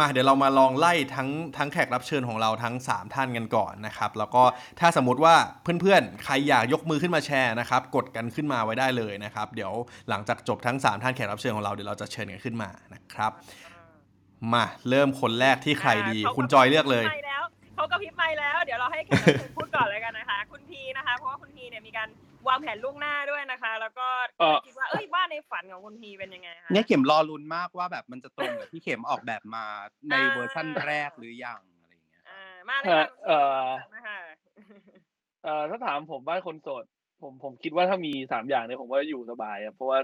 [0.01, 4.43] มาเดี๋ยวเรามาลองไล่ทั้งทั้งแขกรับเชิญของเราทั้ง 3 ท่านกันก่อนนะครับ แล้วก็
[4.81, 9.73] ถ้าสมมติว่าเพื่อนๆ ใครอยากยกมือขึ้นมาแชร์นะครับ กดกันขึ้นมาไว้ได้เลยนะครับ เดี๋ยว
[10.09, 13.33] หลังจากจบทั้ง 3 ท่านแขกรับเชิญของเราเดี๋ยวเราจะเชิญกันขึ้นมานะครับ
[14.53, 17.43] มาเริ่มคนแรกที่ใครดีาขาคุณจอยเลือกเลยกระพริบไมค์แล้ว
[17.75, 22.09] เขากระพริบไมค์แล้ว เดี๋ยวเราให้แขกรับเชิญพูดก่อนเลยกันนะคะ คุณพีนะคะ เพราะว่าคุณพีเนี่ยมีการ
[22.49, 24.07] วางแผนล่วงหน้าด้วยนะคะ แล้วก็
[24.41, 29.65] เอ่อ คิดว่าเอ้ยบ้านในฝันของคุณพีเป็นยังไงคะ เนี่ยเข็มรอลุ้นมากว่าแบบมันจะตรงกับที่เข็มออกแบบมา
[30.09, 34.19] ในอ่า เวอร์ชั่นแรกหรือยังอะไรอย่างเงี้ย อ่ามาเลยค่ะเอ่อ นะคะ
[35.45, 36.85] เอ่อถ้าถามผมบ้านคนโสด
[37.23, 39.99] ผมผมคิดว่าถ้ามีสามอย่างเนี่ยผมว่าอยู่สบายครับเพราะว่า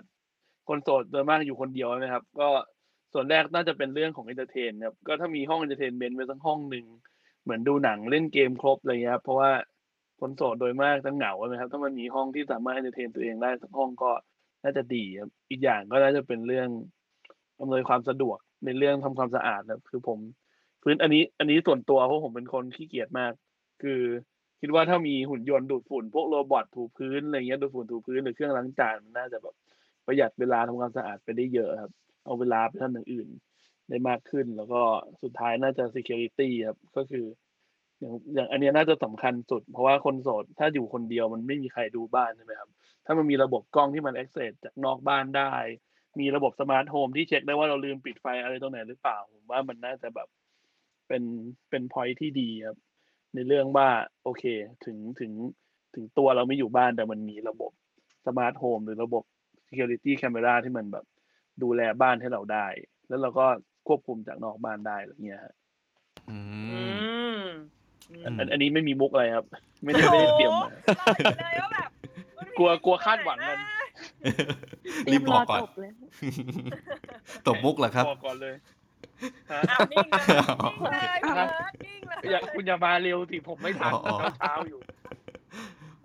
[0.68, 2.48] คนโสดโดยมากอยู่คนเดียวใช่ไหมครับ ก็
[3.12, 6.86] ส่วนแรกน่าจะเป็นเรื่องของ entertain ครับก็ถ้ามีห้อง entertainment ไว้สักห้องหนึ่ง
[7.42, 9.50] เหมือนดูหนังเล่นเกมครบอะไรเงี้ยครับเพราะว่า
[10.20, 14.10] คนโสดโดยมากจะเหงาใช่ไหมครับ ถ้ามันมีห้องที่สามารถ entertain ตัวเองได้สักห้องก็
[14.64, 16.68] น่าจะดีครับอีกอย่างก็น่าจะเป็นเรื่อง
[17.60, 20.18] อำนวยความสะดวกในเรื่องทำความสะอาดครับคือผม
[20.82, 23.32] พื้นอันนี้อันนี้ส่วนตัวเพราะผมเป็นคนขี้เกียจมาก
[23.82, 24.00] คือ
[24.60, 29.54] คิดว่าถ้ามีหุ่นยนต์ดูดฝุ่นพวก robot ถูพื้นอะไรเงี้ยดูดฝุ่นถูพื้นหรือเครื่องล้างจานมันน่าจะแบบ
[30.06, 31.92] ประหยัดเวลาทำความสะอาดไปได้เยอะครับ
[32.24, 33.28] เอาเวลาไปทำอย่างอื่น
[33.88, 34.82] ได้มากขึ้น แล้วก็
[35.22, 37.26] สุดท้ายน่าจะ security ครับ ก็คือ
[38.00, 42.70] อย่างอย่างอันนี้น่าจะสำคัญสุด เพราะว่าคนโสดถ้าอยู่คนเดียวมันไม่มีใครดูบ้านใช่ไหมครับ
[43.06, 45.52] ถ้ามันมีระบบกล้องที่มัน access จากนอกบ้านได้
[46.20, 50.28] มีระบบ smart home ที่เช็คได้ว่าเราลืมปิดไฟอะไรตรงไหนหรือเปล่าผมว่ามันน่าจะแบบ
[51.08, 51.22] เป็น
[51.70, 52.78] เป็นพอยที่ดีครับ
[53.34, 53.88] ในเรื่องว่า
[54.24, 54.44] โอเค
[54.84, 55.32] ถึงถึง
[55.94, 57.72] ถึงตัวเราไม่อยู่บ้านแต่มันมีระบบ
[58.26, 59.24] smart home หรือระบบ
[59.68, 61.04] security camera ที่มันแบบ
[61.62, 62.66] ดูแลบ้านให้เราได้
[63.08, 63.46] แล้วเราก็
[63.88, 65.54] ควบคุมจากนอกบ้านได้อะไรเงี้ยฮะ
[66.30, 66.38] อื
[66.70, 67.00] อืม
[67.44, 67.46] ม
[68.24, 69.46] อันอันอันนี้ไม่มีมุกอะไรครับ
[69.84, 71.90] ไม่ได้ไม่ได้เตรียมมาโอ้โหรออยู่เลยว่าแบบ
[72.36, 73.58] คุณพีกลัวกลัวคาดหวังกัน
[75.12, 75.90] รีบบอกก่อนจบเลย
[77.46, 78.54] ตบมุกเหรอครับบอกก่อนเลย
[79.52, 80.28] ฮะอ้าวนิ่งเลย
[80.64, 84.80] นิ่งเลยพี่เบิร์ดนิ่งเลยอย่าคุณอย่ามาเร็วสิผมไม่ทันอ๋ออ๋อเช้าๆอยู่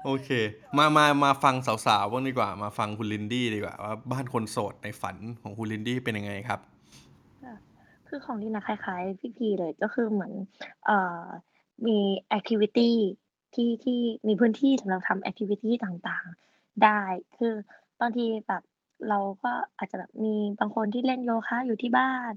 [0.05, 0.29] โอเค
[0.77, 6.59] มามามาฟังสาวๆบ้างดีกว่า มาฟังคุณลินดี้ดีกว่าว่าบ้านคนโสดในฝันของคุณลินดี้เป็นยังไงครับ
[8.07, 10.33] คือของลินนะคล้ายๆพี่พีเลยก็คือเหมือน
[10.85, 11.25] เอ่อ
[11.87, 11.97] มี
[12.29, 12.97] activity
[13.53, 17.01] ที่ที่มีพื้นที่สำหรับทำ activity ต่างๆ ได้
[17.37, 17.53] คือ
[17.99, 18.63] บางทีแบบ
[19.09, 22.33] เราก็อาจจะแบบมีบางคนที่เล่นโยคะอยู่ที่บ้าน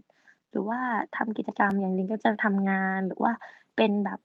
[0.51, 0.81] หรือว่า
[1.17, 3.33] ทำกิจกรรมอย่างลินก็จะทำงานหรือว่า
[3.77, 4.21] เป็นแบบ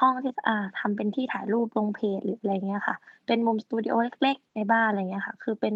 [0.00, 5.74] ห้องที่อ่าทำเป็นที่ถ่ายรูปลงเพจหรืออะไรเงี้ยค่ะ เป็นมุมสตูดิโอเล็กๆ ในบ้านอะไรเงี้ยค่ะ คือเป็น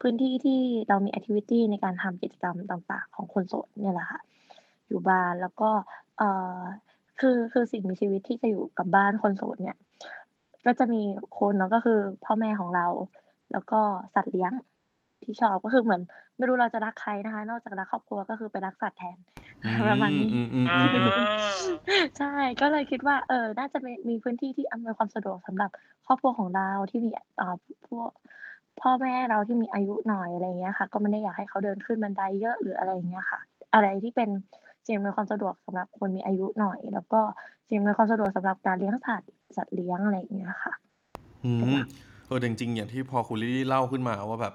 [0.00, 4.20] พื้นที่ที่เรามีแอคทิวิตี้ในการทำกิจกรรมต่างๆ ของคนโสดเนี่ยแหละค่ะ
[4.88, 5.70] อยู่บ้านแล้วก็
[6.18, 6.60] เอ่อ
[7.20, 9.76] คือคือสิ่งมีชีวิตที่จะอยู่กับบ้านคนโสดเนี่ย
[10.66, 11.02] ก็จะมี
[11.38, 12.86] คนเนาะก็คือพ่อแม่ของเรา
[13.52, 13.80] แล้วก็
[14.14, 14.52] สัตว์เลี้ยง
[15.26, 16.02] ที่ชอบก็คือเหมือน
[16.36, 19.18] ไม่รู้เราจะรักใครนะคะ นอกจากรักครอบครัวก็คือไปรักสัตว์แทน
[19.64, 21.26] อืประมาณมนี้อืมอืมอ่าอืมอืม
[22.18, 25.70] ใช่ก็เลยคิดว่าเออน่าจะมีมีพื้นที่ที่อำนวยความสะดวกสำหรับ
[26.06, 27.10] ครอบครัวของเราที่มี
[27.40, 27.56] อ่า
[27.88, 28.10] พวก
[28.80, 33.40] พ่อแม่เราที่มีอายุหน่อยอะไรอย่างเงี้ยค่ะ ก็ไม่ได้อยากให้เขาเดินขึ้นบันไดเยอะหรืออะไรอย่างเงี้ยค่ะ
[33.74, 34.28] อะไรที่เป็น
[34.86, 37.20] สิ่งอำนวยความสะดวกสำหรับคนมีอายุหน่อย แล้วก็
[37.68, 40.72] สิ่งอำนวยความสะดวกสำหรับการเลี้ยงสัตว์สัตว์เลี้ยงอะไรอย่างเงี้ยค่ะ
[41.44, 41.88] อืเป็นมหลัก
[42.26, 44.54] เออแต่จริงๆอย่างที่พอคุณลิลลี่เล่าขึ้นมาว่าแบบ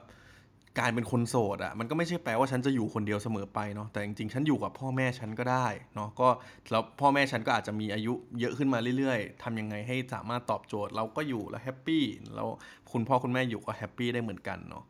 [0.79, 6.27] การเป็นคนโสดอะมันก็ไม่ใช่แปลว่าฉันจะอยู่คนเดียวเสมอไปเนาะแต่จริงๆ ฉันอยู่กับพ่อแม่ฉันก็ได้เนาะก็
[6.71, 12.03] แล้วพ่อแม่ฉันก็อาจจะมีอายุเยอะขึ้นมาเรื่อยๆทำยังไงให้สามารถตอบโจทย์เราก็อยู่แล้วแฮปปี้
[12.35, 12.47] แล้ว
[12.91, 14.83] คุณพ่อคุณแม่อยู่ก็แฮปปี้ได้เหมือนกันเนาะ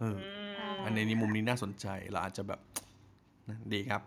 [0.00, 0.30] เอออื
[0.72, 2.60] มอันนี้มุมนี้น่าสนใจเราอาจจะแบบ
[3.48, 4.02] นะดีครับ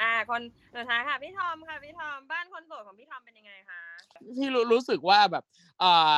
[0.00, 0.42] อ่าคน
[0.74, 3.80] สุดท้ายค่ะพี่ทอมค่ะพี่ทอมบ้านคนโสดของพี่ทอมเป็นยังไงคะ
[4.36, 5.44] ที่รู้รู้สึกว่าแบบ
[5.80, 6.16] เอ่อ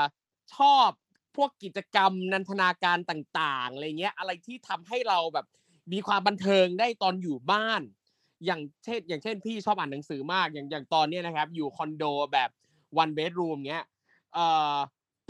[0.56, 0.90] ชอบ
[1.36, 5.46] พวกกิจกรรมนันทนาการต่างๆอะไรเงี้ยอะไรที่ทำให้เราแบบ
[5.92, 7.82] มีความบันเทิงได้ตอนอยู่บ้าน
[8.44, 12.50] อย่างเช่น อย่างเช่นพี่ชอบอ่านหนังสือมากอย่างอย่างตอนเนี้ยนะครับ อยู่คอนโดแบบ
[13.02, 13.84] one bedroom เงี้ย
[14.34, 14.76] เอ่อ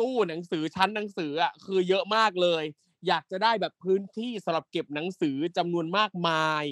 [0.01, 2.65] ตู้หนังสือชั้นหนังสืออะคือเยอะมากเลย
[3.07, 6.65] อยากจะได้แบบพื้นที่สำหรับเก็บหนังสือจำนวนมากมาย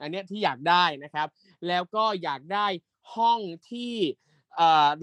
[0.00, 1.28] อันเนี้ยที่อยากได้นะครับ
[1.68, 2.66] แล้วก็อยากได้
[3.14, 3.40] ห้อง
[3.70, 3.94] ที่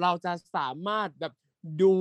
[0.02, 1.34] เราจะสามารถแบบ
[1.82, 1.94] ดู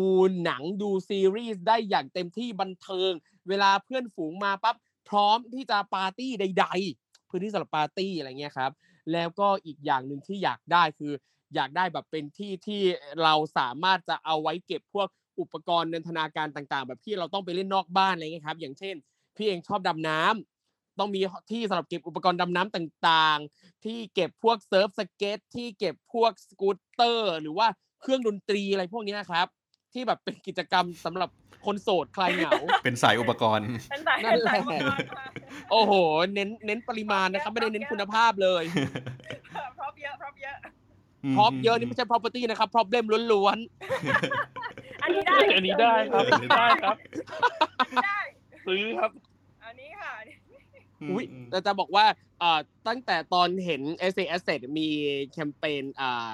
[0.45, 3.13] หนังดูซีรีส์ได้อย่างเต็มที่บันเทิง
[3.49, 4.77] เวลาเพื่อนฝูงมาปั๊บ
[5.09, 6.67] พร้อมที่จะปาร์ตี้ใด
[6.99, 8.73] ๆ พื้นที่สำหรับปาร์ตี้อะไรเงี้ยครับ
[9.13, 11.13] แล้วก็อีกอย่างหนึ่งที่อยากได้คือ
[11.55, 12.83] อยากได้แบบเป็นที่ที่
[13.23, 15.09] เราสามารถจะเอาไว้เก็บพวก
[15.41, 18.95] อุปกรณ์นันทนาการต่าง ๆ แบบที่เราต้องไปเล่นนอกบ้านอะไรเงี้ยครับ อย่างเช่น
[19.37, 21.21] พี่เองชอบดำน้ำต้องมี
[21.53, 27.69] ที่สำหรับเก็บอุปกรณ์ดำน้ำต่าง ๆ ที่เก็บพวกเซิร์ฟสเก็ตที่เก็บพวกสกูตเตอร์ หรือว่า
[28.01, 29.47] เครื่องดนตรีอะไรพวกเนี้ยครับ
[29.93, 31.31] ที่แบบเป็นกิจกรรมสำหรับ
[31.67, 32.53] คนโสดคลายเหงา
[32.85, 35.27] เป็นสายอุปกรณ์ เป็นสายนั่นแหละเป็นสายอุปกรณ์ค่ะ
[35.71, 35.93] โอ้โห
[36.35, 38.65] เน้นเน้นปริมาณนะครับ ไม่ได้เน้นคุณภาพเลย
[39.77, 40.57] prop เยอะ prop เยอะ
[41.37, 43.59] prop เยอะนี่ไม่ใช่ property นะครับ problem ล้วน
[45.03, 46.25] อันนี้ได้ อันนี้ได้ครับ
[46.59, 46.97] ได้ครับ
[48.05, 48.21] ได้
[48.67, 49.11] ซื้อครับ
[49.65, 52.05] อันนี้ค่ะอันนี้ๆอุ้ยแต่จะบอกว่า
[52.41, 53.83] เอ่อตั้งแต่ตอนเห็น
[54.13, 54.89] s a Asset มี
[55.33, 56.31] แคมเปญอ่า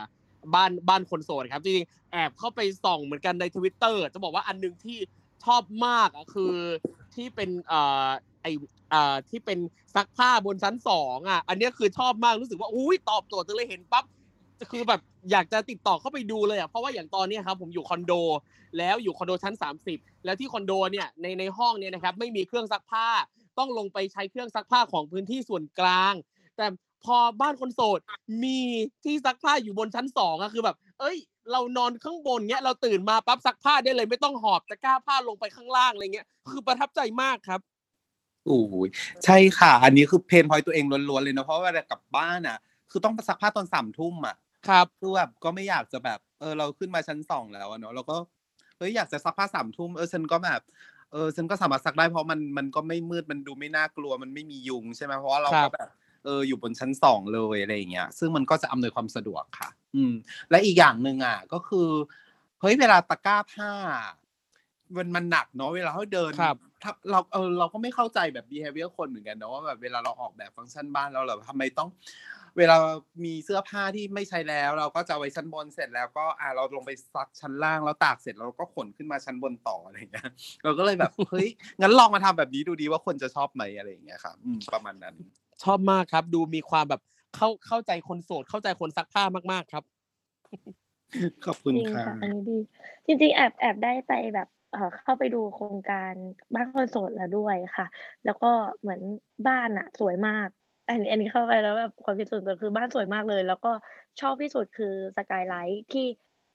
[0.54, 4.98] บ้านบ้านคนโสดครับจริงๆแอบเข้าไปส่องเหมือนกันในทวิตเตอร์จะบอกว่าอันหนึงที่
[5.44, 6.54] ชอบมากอะคือ
[7.14, 8.08] ที่เป็นเอ่อ
[8.42, 8.46] ไอ
[8.92, 9.58] อ่าที่เป็น
[9.94, 14.04] ซักผ้าบนชั้นสองอะ อันนี้คือชอบมากรู้สึกว่าอุ้ยตอบโจทย์จังเลยเห็นปั๊บ
[14.70, 18.12] คือแบบอยากจะติดต่อเข้าไปดูเลยอะเพราะว่าอย่างตอนนี้ครับผมอยู่คอนโด
[18.78, 19.54] แล้วอยู่คอนโดชั้น
[19.90, 23.08] 30 แล้วที่คอนโดเนี่ยในในห้องเนี่ยนะครับไม่มีเครื่องซักผ้า
[23.58, 26.14] ต้องลงไปใช้เครื่องซักผ้าของพื้นที่ส่วนกลาง
[26.56, 26.66] แต่
[27.06, 28.00] พอบ้านคนโสด
[28.44, 28.58] มี
[29.04, 31.16] ที่ซักผ้าอยู่บนชั้นสองอะคือแบบ เอ้ย
[31.52, 37.60] เรานอนข้างบนเนี้ยเราตื่นมาปั๊บซักผ้าได้เลยไม่ต้องหอบตะกร้าผ้าลงไปข้างล่างอะไรเงี้ย คือประทับใจมากครับ
[38.46, 38.88] โอ้ย
[39.24, 42.58] ใช่ค่ะ อันนี้คือเพนพอยตัวเองล้วนๆเลยนะเพราะว่าเวลากลับบ้านอะ
[42.90, 44.36] คือต้องซักผ้าตอนสามทุ่มอะ
[44.68, 48.16] ครับคือแบบก็ไม่อยากจะแบบเออเราขึ้นมาชั้นสองแล้วอะเนาะเราก็
[48.78, 50.60] เฮ้ยอยากจะซักผ้าสามทุ่มเออฉันก็แบบ
[51.12, 55.88] เออฉันก็สามารถซักได้เพราะมันมันก็ไม่มืดมันดูไม่น่ากลัวมันไม่มียุงใช่ไหมเพราะว่าเราครัก็บแบบ
[56.24, 60.12] เอออยู่บนชั้นสองเลยอะไรอย่างเงี้ย ซึ่งมันก็จะอำนวยความสะดวกค่ะ อืม
[60.50, 61.88] และอีกอย่างหนึ่งอะ ก็คือ
[62.60, 63.72] เฮ้ยเวลาตะกร้าผ้า
[64.96, 71.88] มันมันหนักเนาะเวลาเขาเดินครับถ้าเราเออเราก็ไม่เข้าใจแบบ behavior คนเหมือนกันเนาะว่าแบบเวลาเราออกแบบฟังก์ชันบ้านเราเราทำไมต้อง
[72.58, 72.76] เวลา
[73.24, 80.30] มีเสื้อผ้าที่ไม่ใช้แล้ว เราก็จะเอาไว้ชั้นบนเสร็จแล้วก็อ่าเราลงไปซักชั้นล่างแล้วตากเสร็จเราก็ขนขึ้นมาชั้นบนต่ออะไรอย่างเงี้ย
[80.64, 81.48] เราก็เลยแบบเฮ้ย
[81.80, 85.14] งั้นลองมาทำแบบนี้ดูดีว่าคนจะชอบไหมอะไรอย่างเงี้ยครับอืมประมาณนั้น
[85.62, 87.00] ชอบมากครับ ดูมีความแบบ
[87.36, 89.84] เข้าเข้าใจคนโสดเข้าใจคนซักผ้ามากๆครับ
[91.44, 92.58] ขอบคุณจริงค่ะค่ะอันนี้ดี
[93.06, 96.12] จริงๆแอบแอบได้ไปแบบเอ่อเข้าไปดูโครงการ
[96.54, 97.86] บ้านคนโสดแล้วด้วยค่ะ
[98.24, 99.00] แล้วก็เหมือน
[99.48, 100.48] บ้านอะสวยมาก
[100.88, 103.72] อันนี้อันนี้เข้าไปแล้วแบบความคิดส่วนตัวคือบ้านสวยมากเลย แล้วก็
[104.20, 106.06] ชอบที่สุดคือสกายไลท์ที่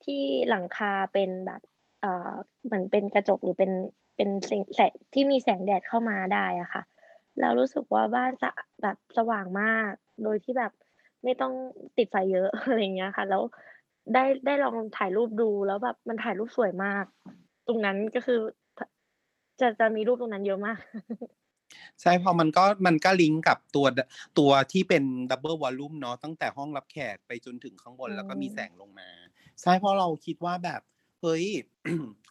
[0.04, 1.60] ที่หลังคาเป็นแบบ
[2.00, 2.32] เอ่อ
[2.64, 3.72] เหมือนเป็นกระจกหรือเป็น
[4.16, 6.82] เป็นแสงแสงที่มีแสงแดดเข้ามาได้อะค่ะ
[7.40, 8.50] แล้วรู้สึกว่าบ้านสะ
[8.82, 9.90] แบบสว่างมาก
[10.22, 10.72] โดยที่แบบ
[11.24, 11.52] ไม่ต้อง
[11.96, 13.42] ติดไฟเยอะอะไรอย่างเงี้ยค่ะ แล้ว
[14.14, 17.04] ได้ได้ลองถ่ายรูปดูแล้วแบบมันถ่ายรูปสวยมาก
[17.66, 18.40] ตรงนั้นก็คือ
[19.60, 20.78] จะจะมีรูปตรงนั้นเยอะมาก
[22.02, 23.86] ใช่เพอมันก็มันก็ลิงก์กับตัว
[24.38, 29.10] ตัวที่เป็นดับเบิลวอลลุ่มเนาะตั้งแต่ห้องรับแขกไปจนถึงข้างบนอืมแล้วก็มีแสงลงมา
[29.60, 30.80] ใช่เพราะเราคิดว่าแบบ
[31.20, 31.44] เฮ้ย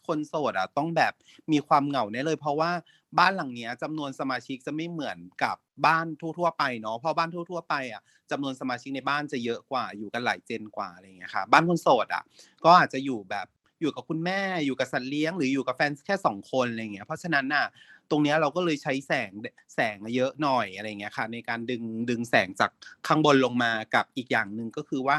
[0.06, 1.12] คนโสดอะต้องแบบ
[1.52, 2.70] มีความเหงาแน่เลย เพราะว่า
[3.18, 12.22] บ้านหลังเนี้ยจำนวนสมาชิกจะไม่เหมือนกับบ้านทั่วๆไปเนาะเพราะบ้านทั่วๆไปอะจำนวนสมาชิกในบ้านจะเยอะกว่าอยู่กันหลายเจนกว่าอะไรเงี้ยค่ะบ้านคนโสดอะ
[12.64, 13.46] ก็อาจจะอยู่แบบ
[13.80, 17.64] อยู่กับคุณแม่อยู่กับสัตว์เลี้ยง หรืออยู่กับแฟนแค่สองคนอะไรเงี้ยเพราะฉะนั้นน่ะ
[18.10, 19.30] ตรงนี้เราก็เลยใช้แสง
[19.74, 22.70] แสงเยอะหน่อยอะไรเงี้ยค่ะ ในการดึงดึงแสงจาก
[23.06, 25.16] ข้างบนลงมากับอีกอย่างหนึ่งก็คือว่า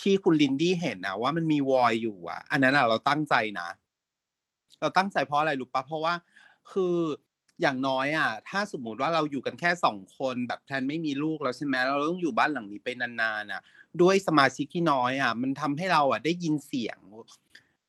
[0.00, 3.68] ที่คุณลินดี้เห็นนะว่ามันมีวอยอยู่อะ อันนั้นอะเราตั้งใจนะ
[4.80, 6.14] เราตั้งใจเพราะอะไรรู้ปะเพราะว่า
[6.72, 6.96] คือ
[7.62, 13.62] อย่างน้อยอะ ถ้าสมมติว่าเราอยู่กันแค่สองคนแบบแทนไม่มีลูกแล้วใช่ไหมเราต้องอยู่บ้านหลังนี้ไปนานๆอะ
[14.02, 16.98] ด้วยสมาชิกที่น้อยอะ มันทำให้เราอะ ได้ยินเสียง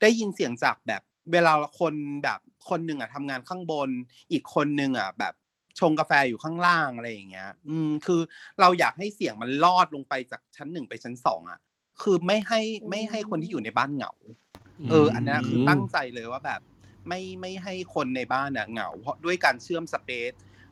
[0.02, 1.94] ได้ยินเสียงจากแบบเวลาคน
[2.24, 2.40] แบบ
[2.70, 3.90] คนหนึ่งอะทำงานข้างบน
[4.32, 5.34] อีกคนหนึ่งอะ แบบ
[5.80, 8.22] ชงกาแฟอยู่ข้างล่างอะไรอย่างเงี้ย อืมคือ
[8.60, 11.60] เราอยากให้เสียงมันลอดลงไปจากชั้นหนึ่งไปชั้นสองอะ
[12.02, 14.12] คือไม่ให้ไม่ให้คนที่อยู่ในบ้านเหงา
[14.90, 16.62] เออ อันนั้นคือตั้งใจเลยว่าแบบ
[17.08, 20.32] ไม่ไม่ให้คนในบ้านน่ะเหงา เพราะด้วยการเชื่อมสเปซ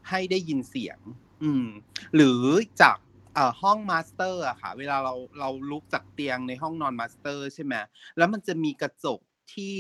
[0.10, 1.00] ให้ได้ยินเสียง
[1.44, 1.68] อืม
[2.16, 2.42] หรือ
[2.82, 2.98] จาก
[3.34, 7.74] เอ่อห้อง master อะค่ะ เวลาเราเราลุกจากเตียงในห้องนอน master ใช่ไหม
[8.18, 9.20] แล้วมันจะมีกระจก
[9.54, 9.76] ที่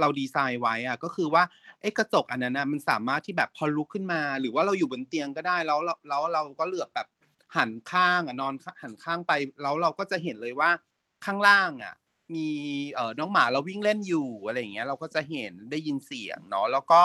[0.00, 1.42] เราดีไซน์ไว้อะก็คือว่า
[1.80, 7.06] ไอ้กระจกอันนั้นนะมันสามารถที่แบบพอลุกขึ้นมา หรือว่าเราอยู่บนเตียงก็ได้แล้วแล้วแล้วเราก็เหลือบแบบ
[7.56, 9.32] หันข้างอะนอนหันข้างไป
[9.62, 10.70] แล้วเราก็จะเห็นเลยว่า
[11.24, 11.94] ข้างล่างอะ
[12.34, 12.48] มี
[12.94, 17.02] เอ่อน้องหมาเราวิ่งเล่นอยู่อะไรอย่างเงี้ยเราก็จะเห็นได้ยินเสียงเนาะแล้วก็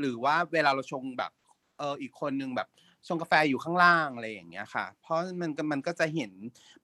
[0.00, 1.32] หรือว่าเวลาเราชงแบบ
[1.78, 2.68] เอออีกคนนึงแบบ
[3.08, 6.32] ชงกาแฟอยู่ข้างล่างอะไรอย่างเงี้ยค่ะ เพราะมันมันก็จะเห็น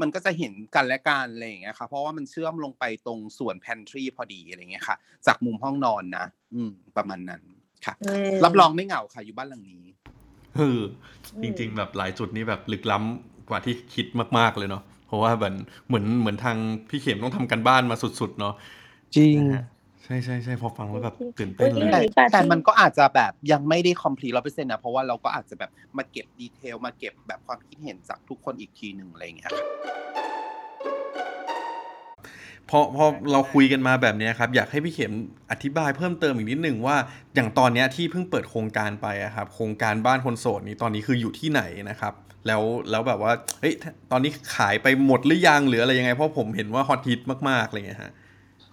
[0.01, 7.43] มันก็จะเห็นกันและกันอะไรอย่างเงี้ยค่ะ เพราะว่ามันเชื่อมลงไปตรงส่วน pantry พอดีอะไรเงี้ยค่ะ จากมุมห้องนอนนะ อืม ประมาณนั้น
[7.87, 7.95] ค่ะ
[8.45, 10.20] รับรองไม่เหงาค่ะ อยู่บ้านหลังนี้เออ
[11.43, 14.07] จริง ๆ แบบหลายจุดนี้แบบลึกล้ำกว่าที่คิด
[14.39, 15.55] มากๆเลยเนาะเพราะว่าแบบ
[15.87, 16.57] เหมือนเหมือนทาง
[16.91, 18.55] พี่เข็มต้องทำกันบ้านมาสุด ๆ เนาะ
[19.17, 19.65] จริงนะฮะ
[20.05, 29.67] ใช่ใช่ใช่พอฟังแล้วแบบตื่นเต้นเลยแต่หรือการแต่ที่มันก็อาจจะแบบยังไม่ได้คอมพลีทร้อเปอร์เซ็นต์นะ เพราะว่าเราก็อาจจะแบบมาเก็บดีเทลมาเก็บแบบความคิดเห็นจากทุกคนอีกทีหนึ่งอะไรอย่างเงี้ยค่ะ
[32.71, 35.13] พอพอเราคุยกันมาแบบเนี้ยครับ อยากให้พี่เข็ม
[35.51, 36.97] อธิบายเพิ่มเติมอีกนิดหนึ่งว่า
[37.35, 42.15] อย่างตอนเนี้ยที่เพิ่งเปิดโครงการไปอะครับ โครงการบ้านคนโสดนี้ตอนนี้คืออยู่ที่ไหนนะครับ
[42.47, 43.75] แล้วแล้วแบบว่าเฮ้ย
[44.11, 48.13] ตอนนี้ขายไปหมดหรือยังหรืออะไรยังไง เพราะผมเห็นว่าฮอตฮิตมากๆอะไรเงี้ยฮะ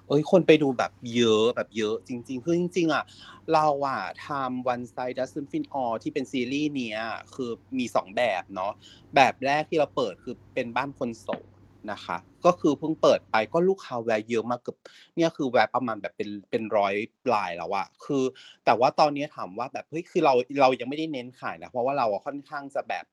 [0.08, 3.04] เอ้ยคนไปดูแบบเยอะแบบเยอะจริง ๆ คือจริง ๆ อะ
[3.54, 7.00] เราอะทำ One Side Doesn't Fit All ที่เป็นซีรีส์เนี้ย
[7.36, 8.74] คือมีสองแบบเนาะ
[9.16, 11.48] แบบแรกที่เราเปิดคือเป็นบ้านคนโสด
[11.92, 14.78] นะคะ ก็คือเพิ่งเปิดไปก็ลูกค้าแวะเยอะมากเกือบ
[15.16, 16.94] เนี่ยคือแวะประมาณแบบเป็นเป็นร้อย
[17.26, 18.24] ปลายแล้วอะคือ
[18.66, 23.06] แต่ว่าตอนนี้ถามว่าแบบเฮ้ยคือเราเรายังไม่ได้เน้นขายนะเพราะว่าเราอะค่อนข้างจะแบบ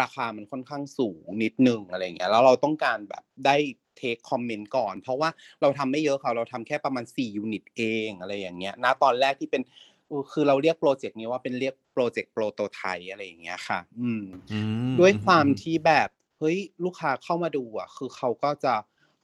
[0.00, 3.56] ราคามันค่อนข้างสูงนิดนึงอะไรเงี้ยแล้วเราต้องการแบบได้
[3.96, 5.28] take comment ก่อน เพราะว่า
[5.60, 9.62] เราทำไม่เยอะค่ะเราทำแค่ประมาณ4ยูนิตเองอะไรอย่างเงี้ยณตอนแรกที่เป็น
[10.08, 14.60] เออคือเราเรียกโปรเจกต์นี้ว่าเป็นเรียกโปรเจกต์ prototype อะไรอย่างเงี้ยค่ะ อืมอื
[14.92, 16.08] มด้วยความที่แบบ
[16.40, 18.74] เฮ้ยลูกค้าเข้ามาดูอะ คือเขาก็จะ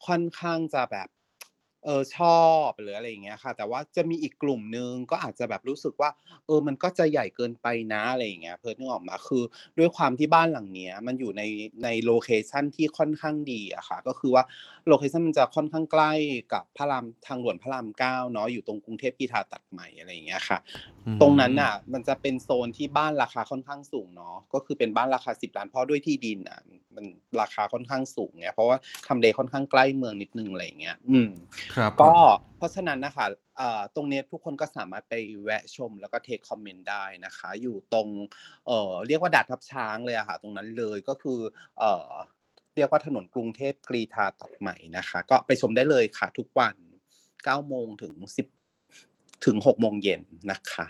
[0.07, 1.09] ค่อนข้างจะแบบ
[1.85, 6.11] เออชอบหรืออะไรอย่างเงี้ยค่ะ แต่ว่าจะมีอีกกลุ่มนึงก็อาจจะแบบรู้สึกว่า
[6.47, 9.43] เออมันก็จะใหญ่เกินไปนะอะไรอย่างเงี้ยเพื่อนนึกออกมะคือ
[9.79, 11.43] ด้วยความที่บ้านหลังเนี้ย มันอยู่ใน
[11.85, 14.45] ใน location ที่ค่อนข้างดีอะค่ะ ก็คือว่า
[14.89, 16.13] location มันจะค่อนข้างใกล้
[16.53, 20.59] กับพระรามทางด่วนพระรามเก้าเนาะอยู่ตรงกรุงเทพกรีฑาตัดใหม่อะไรอย่างเงี้ยค่ะ
[21.07, 26.61] อืมตรงนั้นน่ะ มันจะเป็นโซนที่บ้านราคาค่อนข้างสูงเนาะก็คือเป็นบ้านราคาสิบล้านเพราะด้วยที่ดินอะ
[26.97, 27.07] มัน
[27.41, 28.77] ราคาค่อนข้างสูงไงเพราะว่า
[29.09, 31.31] ทำเลค่อนข้างใกล้เมืองนิดนึงอะไรอย่างเงี้ย อืม
[31.75, 32.13] ครับก็
[32.57, 38.09] เพราะฉะนั้นนะคะเอ่อตรงเนี้ยทุกคนก็สามารถไปแวะชมแล้วก็เทคคอมเมนต์ได้นะคะ อยู่ตรง
[38.67, 41.41] เอ่อเรียกว่าดาดทับช้างเลยอะค่ะ ตรงนั้นเลยก็คือ
[41.79, 42.11] เอ่อ
[42.77, 46.75] เรียกว่าถนนกรุงเทพกรีฑาตัดใหม่นะคะ ก็ไปชมได้เลยค่ะ ทุกวัน
[47.25, 48.15] 9โมงถึง
[48.81, 50.87] 10ถึง6โมงเย็นนะคะ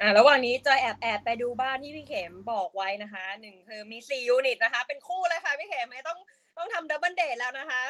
[0.00, 6.18] อ่าระหว่างนี้จอยแอบแอบไปดูบ้านที่พี่เข็มบอกไว้นะคะหนึ่งคือมีสี่ยูนิตนะคะ เป็นคู่เลยค่ะพี่เข็มไม่ต้อง
[6.58, 7.82] ต้องทำ double date แล้วนะคะ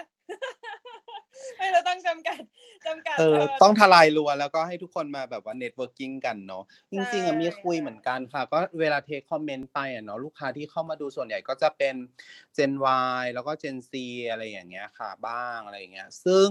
[1.57, 2.41] ไม่เราต้องจำกัด
[2.87, 11.95] จำกัดเออต้องทลายรั้วแล้วก็ให้ทุกคนมาแบบว่า networking กันเนาะจริงๆอะใช่มีคุยเหมือนกันค่ะ ก็เวลา take comment ไปอะเนาะลูกค้าที่เข้ามาดูส่วนใหญ่ก็จะเป็น
[12.57, 12.73] Gen
[13.21, 13.93] Y แล้วก็ Gen Z
[14.31, 16.49] อะไรอย่างเงี้ยค่ะ บ้างอะไรอย่างเงี้ย ซึ่ง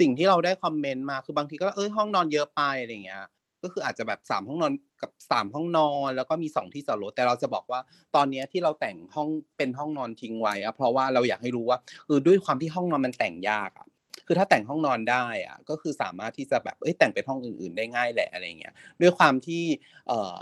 [0.00, 3.24] สิ่งที่เราได้คอมเมนต์มาคือบางทีก็เอ้ยห้องนอนเยอะไปอะไรอย่างเงี้ย
[3.68, 7.80] ก็คืออาจจะแบบสามห้องนอนกับสามห้องนอน แล้วก็มีสองที่จอดรถแต่เราจะบอกว่า
[8.14, 13.86] ตอนนี้ที่เราแต่งห้องเป็นห้องนอนทิ้งไว้อะเพราะว่าเราอยากให้รู้ว่าเออด้วยความที่ห้องนอนมันแต่งยากอะ
[14.26, 19.62] คือถ้าแต่งห้องนอนได้อะก็คือสามารถที่จะแบบเอ้ยแต่งเป็นห้องอื่น ๆ ได้ง่ายแหละอะไรเงี้ยด้วยความที่
[20.08, 20.38] เอ่อ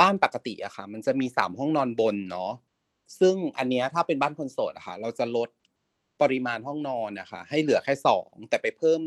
[0.00, 2.52] บ้านปกติอะค่ะ มันจะมีสามห้องนอนบนเนาะ
[3.20, 5.48] ซึ่งอันเนี้ยถ้าเป็นบ้านคนโสดอะค่ะ เราจะลด
[6.22, 9.00] ปริมาณห้องนอนนะคะให้เหลือแค่สองแต่ไปเพิ่ม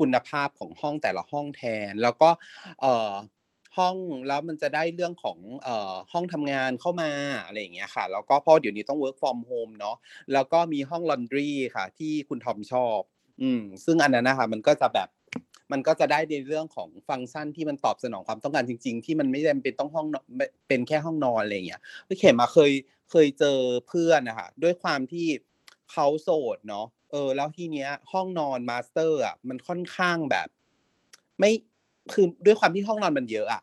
[0.00, 2.30] คุณภาพของห้องแต่ละห้องแทน แล้วก็
[2.80, 3.12] เอ่อ
[3.78, 3.96] ห้อง
[4.28, 7.10] แล้วมันจะได้เรื่องของเอ่อห้องทำงานเข้ามา
[7.44, 9.96] อะไรอย่างเงี้ยค่ะ แล้วก็เพราะเดี๋ยวนี้ต้อง work from home เนาะ
[10.32, 13.00] แล้วก็มีห้อง laundry ค่ะ ที่คุณทอมชอบ
[13.42, 15.08] อืมซึ่งอันนั้นนะคะมันก็จะแบบ
[15.72, 20.06] มันก็จะได้ในเรื่องของฟังก์ชันที่มันตอบสนองความต้องการจริง ๆ ที่มันไม่จำเป็นต้องห้อง
[20.68, 22.72] เป็นแค่ห้องนอนอะไรอย่างเงี้ยพี่เข็มมาเคย
[23.10, 25.26] เคยเจอเพื่อนนะคะด้วยความที่
[25.92, 30.48] เขาโสดเนาะ เออ แล้วทีเนี้ย ห้องนอน master อะมันค่อนข้างแบบ
[31.38, 31.50] ไม่
[32.12, 33.62] คือด้วยความที่ห้องนอนมันเยอะอะ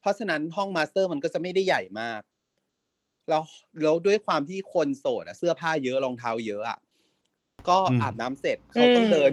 [0.00, 2.20] เพราะฉะนั้นห้อง master มันก็จะไม่ได้ใหญ่มาก
[3.28, 3.42] แล้ว
[3.82, 6.78] แล้วด้วยความที่คนโสดอะเสื้อผ้าเยอะรองเท้าเยอะอะ
[7.68, 9.32] ก็อืมอาบน้ำเสร็จเขาต้องเดิน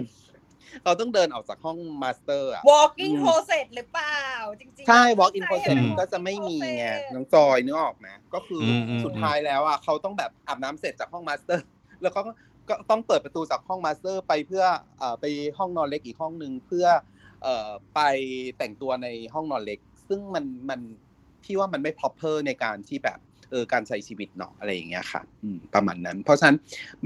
[0.82, 4.20] เขาต้องเดินออกจากห้องมาสเตอร์อะ walking อืม closet หรือเปล่า
[4.60, 11.66] จริงๆ ใช่แล้ว walk in ใช่ closet อืมมันก็จะไม่มีไง closet น้องจอยนึกออกไหมก็คืออมอืมสุดท้ายแล้วอะเขาต้องแบบอาบน้ำเสร็จจากห้อง master
[12.02, 12.32] แล้วเขาก็
[12.68, 14.64] ก็ต้องเปิดประตูจากห้อง master ไปเพื่อ
[14.98, 15.24] เอ่อไป
[15.58, 16.86] ห้องนอนเล็กอีกห้องหนึ่งเพื่อ
[17.42, 18.00] เอ่อไป
[18.58, 20.80] แต่งตัวในห้องนอนเล็ก ซึ่งมันมัน
[21.44, 23.18] พี่ว่ามันไม่ proper ในการที่แบบ
[23.50, 26.58] เออการใช้ชีวิตเนาะอะไรอย่างเงี้ยค่ะอืมประมาณนั้น เพราะฉะนั้น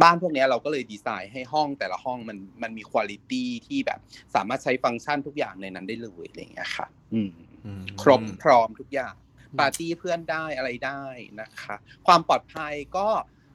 [0.03, 4.01] บ้านพวกเนี้ยเราก็เลยดีไซน์ให้ห้องแต่ละห้องมันมันมีคุณ i t y ที่แบบ
[4.35, 7.31] สามารถใช้ฟังก์ชันทุกอย่างในนั้นได้เลยอะไรอย่างเงี้ยค่ะ อืม
[7.67, 9.15] อืมครบพร้อมทุกอย่าง
[9.59, 11.03] ปาร์ตี้เพื่อนได้อะไรได้
[11.41, 13.09] นะคะ ความปลอดภัยก็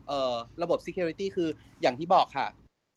[0.07, 1.49] เอ่อระบบ security คือ
[1.81, 2.47] อย่างที่บอกค่ะ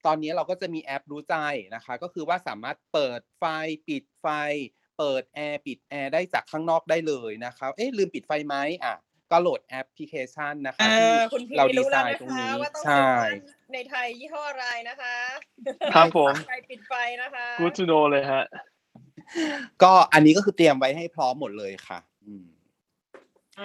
[0.07, 1.37] ตอนนี้เราก็จะมีแอปรู้ใจ
[1.75, 3.45] นะคะ ก็คือว่าสามารถเปิดไฟ
[3.89, 4.27] ปิดไฟ
[4.99, 8.95] เปิดแอร์ปิดแอร์ได้จากข้างนอกได้เลยนะคะเอ๊ะลืมปิดไฟไหมอะ
[9.31, 15.17] ก็โหลดแอปพลิเคชันนะคะอ่ที่าคุณพี่เราดีรู้ไซแล้วน์นะตรงคะนี้ว่าต้องใช่ซื้อบ้านในไทยยี่ห้ออะไรนะคะ
[15.95, 18.43] ครับผมไฟปิดไฟนะคะ good to know เลยฮะ
[19.83, 22.47] ก็อันนี้ก็คือเตรียมไว้ให้พร้อมหมดเลยค่ะ อืม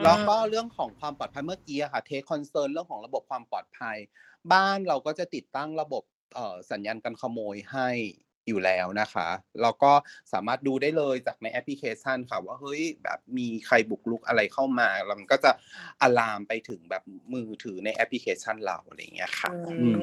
[0.03, 3.97] แล้วก็เรื่องของความปลอดภัยเมื่อกี้อะค่ะ take concern เรื่องของระบบความปลอดภัย
[4.53, 7.89] บ้านเราก็จะติดตั้งระบบเอ่อสัญญาณการขโมยให้
[8.47, 9.27] อยู่แล้วนะคะ
[9.61, 9.91] แล้วก็
[10.33, 15.51] สามารถดูได้เลยจากในแอปพลิเคชันค่ะว่าเฮ้ยแบบมีใครบุกรุกอะไรเข้ามาแล้วมันก็จะ
[16.01, 19.99] อะลามไปถึงแบบมือถือในแอปพลิเคชันเราอะไรอย่างเงี้ยค่ะอืม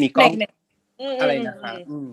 [0.00, 0.44] มีกล้องใน
[0.98, 2.12] ในมอะไรนะคะอืม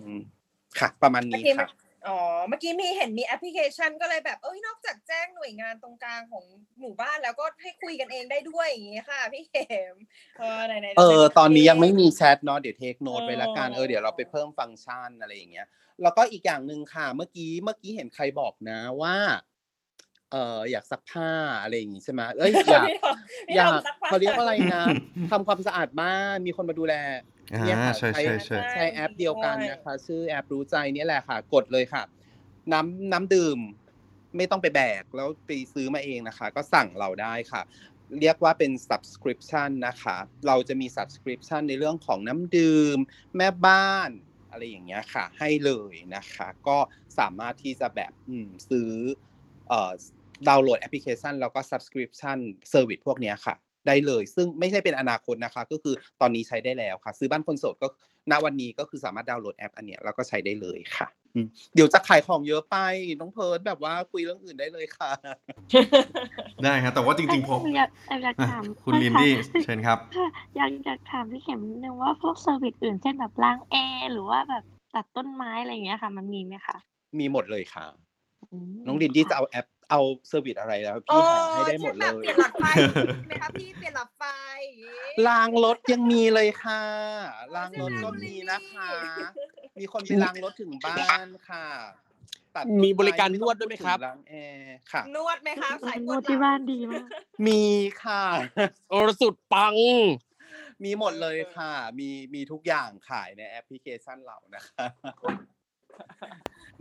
[0.79, 1.67] ค่ะ ประมาณเมื่อนี้กี้ค่ะ
[2.07, 6.45] อ๋อ เมื่อกี้มีเห็นมีแอปพลิเคชันก็เลยแบบ เอ้ย นอกจากแจ้งหน่วยงานตรงกลางของ
[6.79, 9.95] หมู่บ้านแล้วก็ให้คุยกันเองได้ด้วยอย่างงี้ค่ะพี่เข็ม
[10.39, 15.67] เออไหนๆเออดี๋ยวตอนนี้ยังไม่มีแชทเนาะ เดี๋ยวเทคโน t ไว้ละกันเออเออ เดี๋ยวเราไปเพิ่มฟังก์ชันอะไรอย่างเงี้ย
[16.03, 19.15] แล้วก็อีกอย่างหนึ่งค่ะ เมื่อกี้ เมื่อกี้เห็นใครบอกนะว่า
[20.31, 23.17] เอออยากซักผ้าอะไรอย่างงี้ใช่ไหมเอ้ยอยากพี่ทอม
[23.47, 24.83] พี่อยาทกมซัผ้เขาเรียกว่าอะไรนะ
[25.31, 26.95] ทำความสะอาดบ้านมีคนมาดูแล
[27.53, 32.03] อ่าเนี่ยค่ะใช่ใช่ใช่ใช้แอปเดียวกันนะคะ ชื่อแอปรู้ใจเนี่ยแหละค่ะ กดเลยค่ะ
[32.73, 33.59] น้ำน้ำดื่ม
[34.37, 37.61] ไม่ต้องไปแบกแล้วไปซื้อมาเองนะคะ ก็สั่งเราได้ค่ะ
[38.19, 40.15] เรียกว่าเป็น subscription นะคะ
[40.47, 42.97] เราจะมี subscription ในเรื่องของน้ำดื่ม
[43.37, 44.09] แม่บ้าน
[44.51, 46.77] อะไรอย่างเงี้ยค่ะ ให้เลยนะคะ ก็
[47.19, 48.91] สามารถที่จะแบบอืมซื้อ
[49.69, 49.91] เอ่อ
[50.47, 52.37] ดาวน์โหลดแอปพลิเคชัน แล้วก็ subscription
[52.73, 53.55] service พวกเนี้ยค่ะ
[53.87, 57.87] ได้เลย ซึ่งไม่ใช่เป็นอนาคตนะคะ ก็คือตอนนี้ใช้ได้แล้วค่ะ ซื้อบ้านคนโสดก็
[58.31, 62.77] ณวันนี้ก็คือสามารถดาวน์โหลดแอปอันเนี้ยแล้วก็ใช้ได้เลยค่ะอืมเดี๋ยวจะขายของเยอะไป
[63.19, 65.11] น้องเพิร์ดแบบว่าคุยเรื่องอื่นได้เลยค่ะ
[66.63, 67.89] ได้ครับแต่ว่าจริงๆผมอยาก
[68.23, 69.31] อยากอะถามคุณลินดี้
[69.63, 74.63] เชิญครับค่ะอยากอยากถามพี่เข็มนิดนึงว่าพวก service อื่นเช่นแบบล้างแอร์หรือว่าแบบ
[74.95, 76.77] ตัดต้นไม้อะไรอย่างเงี้ยค่ะ มันมีไหมคะ
[77.19, 77.85] มีหมดเลยค่ะ
[78.51, 84.23] อืมน้องลินดี้จะเอาแอป เอาเซอร์วิสอะไรแล้วพี่หาให้ได้หมดเลออยเปลี่ยนหลอดไฟใช่ไหมคะพี่เปลี่ยนหลอดไฟ
[84.67, 86.83] อย่างงี้ล้างรถยังมีเลยค่ะ
[87.55, 88.87] ล้างรถใช่ไหมก็คุณลิมีลลี่นะคะ
[89.79, 91.65] มีคนไปล้างรถถึงบ้านค่ะ
[92.55, 97.03] ตัดต้นมีบริการไนวดด้วยไหมครับต้องพูถึงล้างแอร์ค่ะ นวดไหมคะสายปนววดดหลัที่งบ้านดีมาก
[97.47, 97.63] มี
[98.03, 98.25] ค่ะ
[98.89, 99.75] โอรสุดปัง
[100.83, 104.85] มีหมดเลยค่ะ มีมีทุกอย่างขายในแอปพลิเคชันเรานะคะ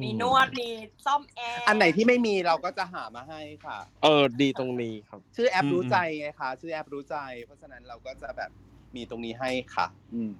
[0.03, 0.68] มีนวด มี
[1.07, 8.51] ซ่อมแอร์อันไหนที่ไม่มีเราก็จะหามาให้ค่ะ เออดีตรงนี้ครับ ชื่อแอปอืมรู้ใจไงคะชื่อแอปรู้ใจ เพราะฉะนั้นเราก็จะแบบ
[8.96, 10.32] มีตรงนี้ให้ค่ะ อืม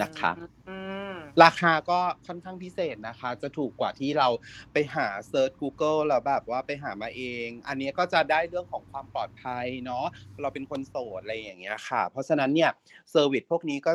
[0.00, 0.32] นะคะ
[0.68, 0.76] อื
[1.12, 1.14] ม
[1.44, 4.28] ราคาก็ค่อนข้างพิเศษนะคะ จะถูกกว่าที่เรา
[4.72, 10.06] ไปหาเซิร์ช Google แล้วแบบว่าไปหามาเอง อันนี้ก็จะได้เรื่องของความปลอดภัยเนาะ
[10.42, 12.70] เราเป็นคนโสดอะไรอย่างเงี้ยค่ะ เพราะฉะนั้นเนี่ย
[13.10, 13.92] service พวกนี้ก็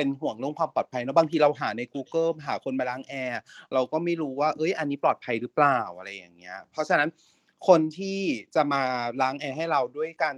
[0.00, 3.40] เป็นห่วงเรื่องความปลอดภัยเนาะบางทีเราหาใน Google หาคนมาล้างแอร์
[3.74, 7.08] เราก็ไม่รู้ว่า เอ้ย อันนี้ปลอดภัยหรือเปล่าอะไรอย่างเงี้ย เพราะฉะนั้น
[7.68, 8.20] คนที่
[8.54, 8.82] จะมา
[9.22, 10.34] ล้างแอร์ให้เราด้วยการ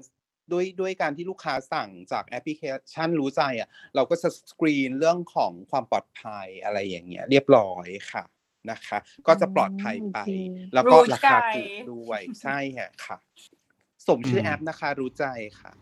[0.52, 8.24] ด้วยด้วยการที่ลูกค้าสั่งจากแอปพลิเคชันรู้ใจอะเราก็จะสกรีนเรื่องของความปลอดภัยอะไรอย่างเงี้ย เรียบร้อยค่ะ
[8.70, 13.18] นะคะ ก็จะปลอดภัยไปอืมแล้วก็รู้ราคาใจถูกด้วยใช่ค่ะค่ะ
[14.08, 15.24] สมชื่อแอปนะคะรู้ใจ
[15.60, 15.72] ค่ะ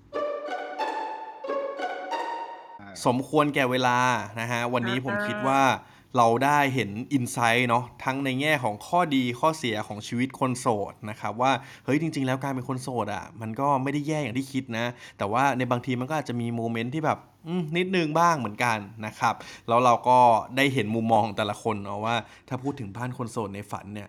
[3.07, 3.99] สมควรแก่เวลา
[4.41, 5.62] นะฮะวันนี้ผมคิดว่า
[6.16, 11.53] เราได้เห็นอินไซต์เนาะทั้งในแง่ของข้อดีข้อเสียของชีวิตคนโสดนะครับว่า
[11.84, 14.86] เฮ้ยจริง ๆ แล้วการเป็นคนโสดอะ่ะมันก็ไม่ได้แย่อย่างที่คิดนะ
[15.18, 17.18] แต่ว่าในบางทีมันก็อาจจะมีโมเมนต์ที่แบบ
[17.76, 19.34] นิดนึงบ้างเหมือนกันนะครับ
[19.68, 20.18] แล้วเราก็
[20.57, 22.16] ได้เห็นมุมมองแต่ละคนเนาะว่า
[22.49, 24.09] ถ้าพูดถึงบ้านคนโสดในฝันเนี่ย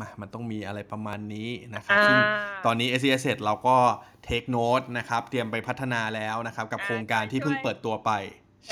[0.00, 2.18] มามันต้องมีอะไรประมาณนี้นะครับซึ่ง
[2.66, 3.76] ตอนนี้ s อ s เราก็
[4.26, 8.10] เทคโน t นะครับเตรียมไปพัฒนาแล้วนะครับ กับโครงการที่เพิ่งเปิดตัวไป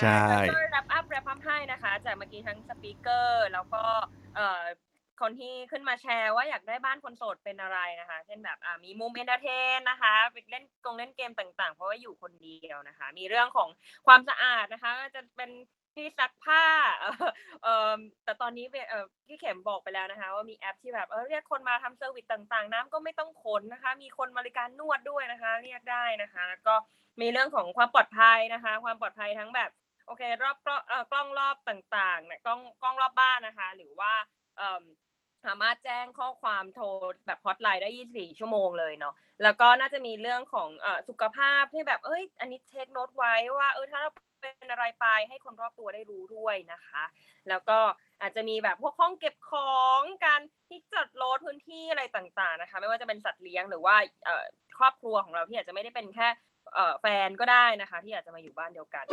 [0.01, 3.83] ใช่ช่วยรับอัพแรปอัพให้นะคะ จากเมื่อกี้ทั้งสปีกเกอร์ แล้วก็
[4.37, 4.63] เอ่อ
[5.21, 13.69] คนที่ขึ้นมาแชร์ว่าอยากได้บ้านคนโสดเป็นอะไรนะคะ เช่นแบบอ่ามีมุมเอนเตอร์เทนนะคะไปเล่นกงเล่นเกมต่างๆ เพราะว่าอยู่คนเดียวนะคะ มีเรื่องของ
[14.07, 15.51] ความสะอาดนะคะ จะเป็น
[15.95, 16.65] ที่ซักผ้า
[17.01, 17.13] เออ
[17.63, 17.69] เอ
[18.25, 26.75] แต่ตอนนี้เออพี่เข็มบอกไปแล้วนะคะ ว่ามีแอปที่แบบเออเรียกคนมาทำ service ต่างๆ น้ำก็ไม่ต้องขนนะคะ มีคนบริการนวดด้วยนะคะ เรียกได้นะคะ แล้วก็
[27.21, 29.71] มีเรื่องของความปลอดภัยนะคะ ความปลอดภัยทั้งแบบ
[30.07, 34.13] โอเครอบกล้องเอ่อกล้องรอบต่างๆเนี่ยกล้องกล้องรอบบ้านนะคะ หรือว่า
[34.57, 34.83] เอ่อ
[35.47, 36.87] สามารถแจ้งข้อความโทร
[37.27, 44.11] แบบฮอตไลน์ได้ 24 ชั่วโมงเลยเนาะ แล้วก็น่าจะมีเรื่องของเอ่อสุขภาพที่แบบ เอ้ย อันนี้ take note ไว้ว่า เออ ถ้าเรา
[44.43, 47.05] เป็นอะไรไปให้คนรอบตัวได้รู้ด้วยนะคะ
[47.49, 47.79] แล้วก็
[48.21, 53.97] อาจจะมีแบบพวกห้องเก็บของการที่จัดโลดพื้นที่อะไรต่างๆนะคะ ไม่ว่าจะเป็นสัตว์เลี้ยงหรือว่า
[54.79, 56.29] ครอบครัวของเราที่อาจจะไม่ได้เป็นแค่
[57.01, 59.05] แฟนก็ได้นะคะ ที่อาจจะมาอยู่บ้านเดียวกัน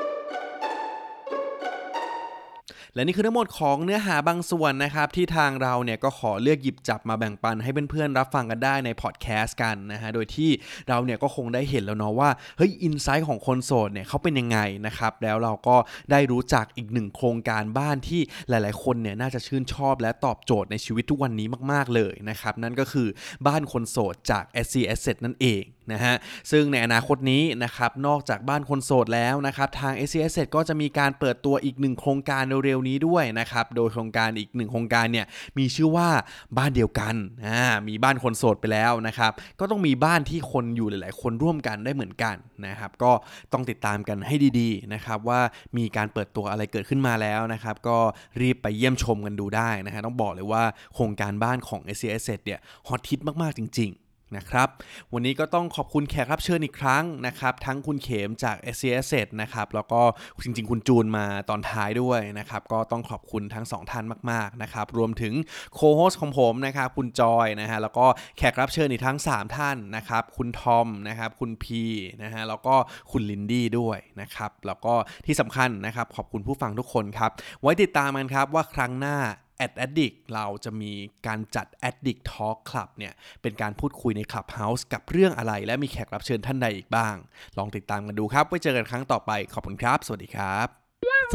[2.98, 10.50] และนี่คือทั้งหมดของเนื้อหาบางส่วนนะครับที่ทางเราเนี่ยก็ขอเลือกหยิบจับมาแบ่งปันให้เพื่อนๆรับฟังกันได้ในพอดแคสต์กันนะฮะโดยที่
[10.90, 15.78] เราเนี่ยก็คงได้เห็นแล้วเนาะว่าเฮ้ยอินไซต์ของคนโสดเนี่ยเขาเป็นยังไงนะครับแล้วเราก็
[16.12, 23.08] ได้รู้จักอีกหนึ่งโครงการบ้านที่หลาย ๆ คนเนี่ยน่าจะชื่นชอบและตอบโจทย์ในชีวิตทุกวันนี้มาก ๆ เลยนะครับนั่นก็คือ
[23.48, 26.16] บ้านคนโสดจาก SC Asset นั่นเอง นะฮะ
[26.52, 35.26] ซึ่งในอนาคตนี้นะครับนอกจากบ้านคนโสดแล้วนะครับทาง SC Asset ก็จะมีการเปิดตัวอีกหนึ่งโครงการเร็วๆนี้ด้วยนะครับโดยโครงการอีกหนึ่งโครงการเนี่ย
[35.58, 36.10] มีชื่อว่า
[36.58, 37.16] บ้านเดียวกัน
[37.46, 42.36] อ่ามีบ้านคนโสดไปแล้วนะครับก็ต้องมีบ้านที่คนอยู่หลาย ๆ คนร่วมกันได้เหมือนกัน
[42.68, 43.12] นะครับก็
[43.54, 45.40] ต้องติดตามกันให้ดีๆนะครับว่า
[45.78, 47.98] มีการเปิดตัวอะไรเกิดขึ้นมาแล้วนะครับก็
[48.42, 50.64] รีบไปเยี่ยมชมกันดูได้นะฮะต้องบอกเลยว่า
[50.94, 54.68] โครงการบ้านของ SC Asset เนี่ยฮอตฮิตมากๆจริง ๆ นะครับ
[55.14, 59.12] วันนี้ก็ต้องขอบคุณแขกรับเชิญอีกครั้งนะครับ ทั้งคุณเขมจาก s c s
[59.42, 60.02] นะครับ แล้วก็
[60.44, 65.34] จริง ๆ คุณจูนมาตอนท้ายด้วยนะครับ ก็ต้องขอบคุณทั้งสองท่านมาก ๆ นะครับ รวมถึง
[65.74, 68.06] co-host ของผมนะครับ คุณจอยนะฮะ แล้วก็
[68.38, 71.84] แขกรับเชิญอีกทั้ง 3 ท่านนะครับ คุณทอมนะครับ คุณพี
[72.24, 72.76] นะฮะ แล้วก็
[73.12, 74.94] คุณลินดี้ด้วยนะครับ แล้วก็
[75.26, 79.18] ที่สำคัญนะครับ ขอบคุณผู้ฟังทุกคนครับ ไว้ติดตามกันครับว่าครั้งหน้า
[79.58, 80.94] แอด addict เราจะมี
[81.28, 87.16] การจัด addict talk club เนี่ย เป็นการพูดคุยใน clubhouse กับเรื่องอะไร และมีแขกรับเชิญท่านใดอีกบ้าง
[87.58, 90.68] ลองติดตามกันดูครับ ไว้เจอกันครั้งต่อไป ขอบคุณครับ สวัสดีครับ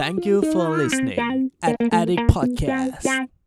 [0.00, 1.20] Thank you for listening
[1.68, 3.41] at Addict Podcast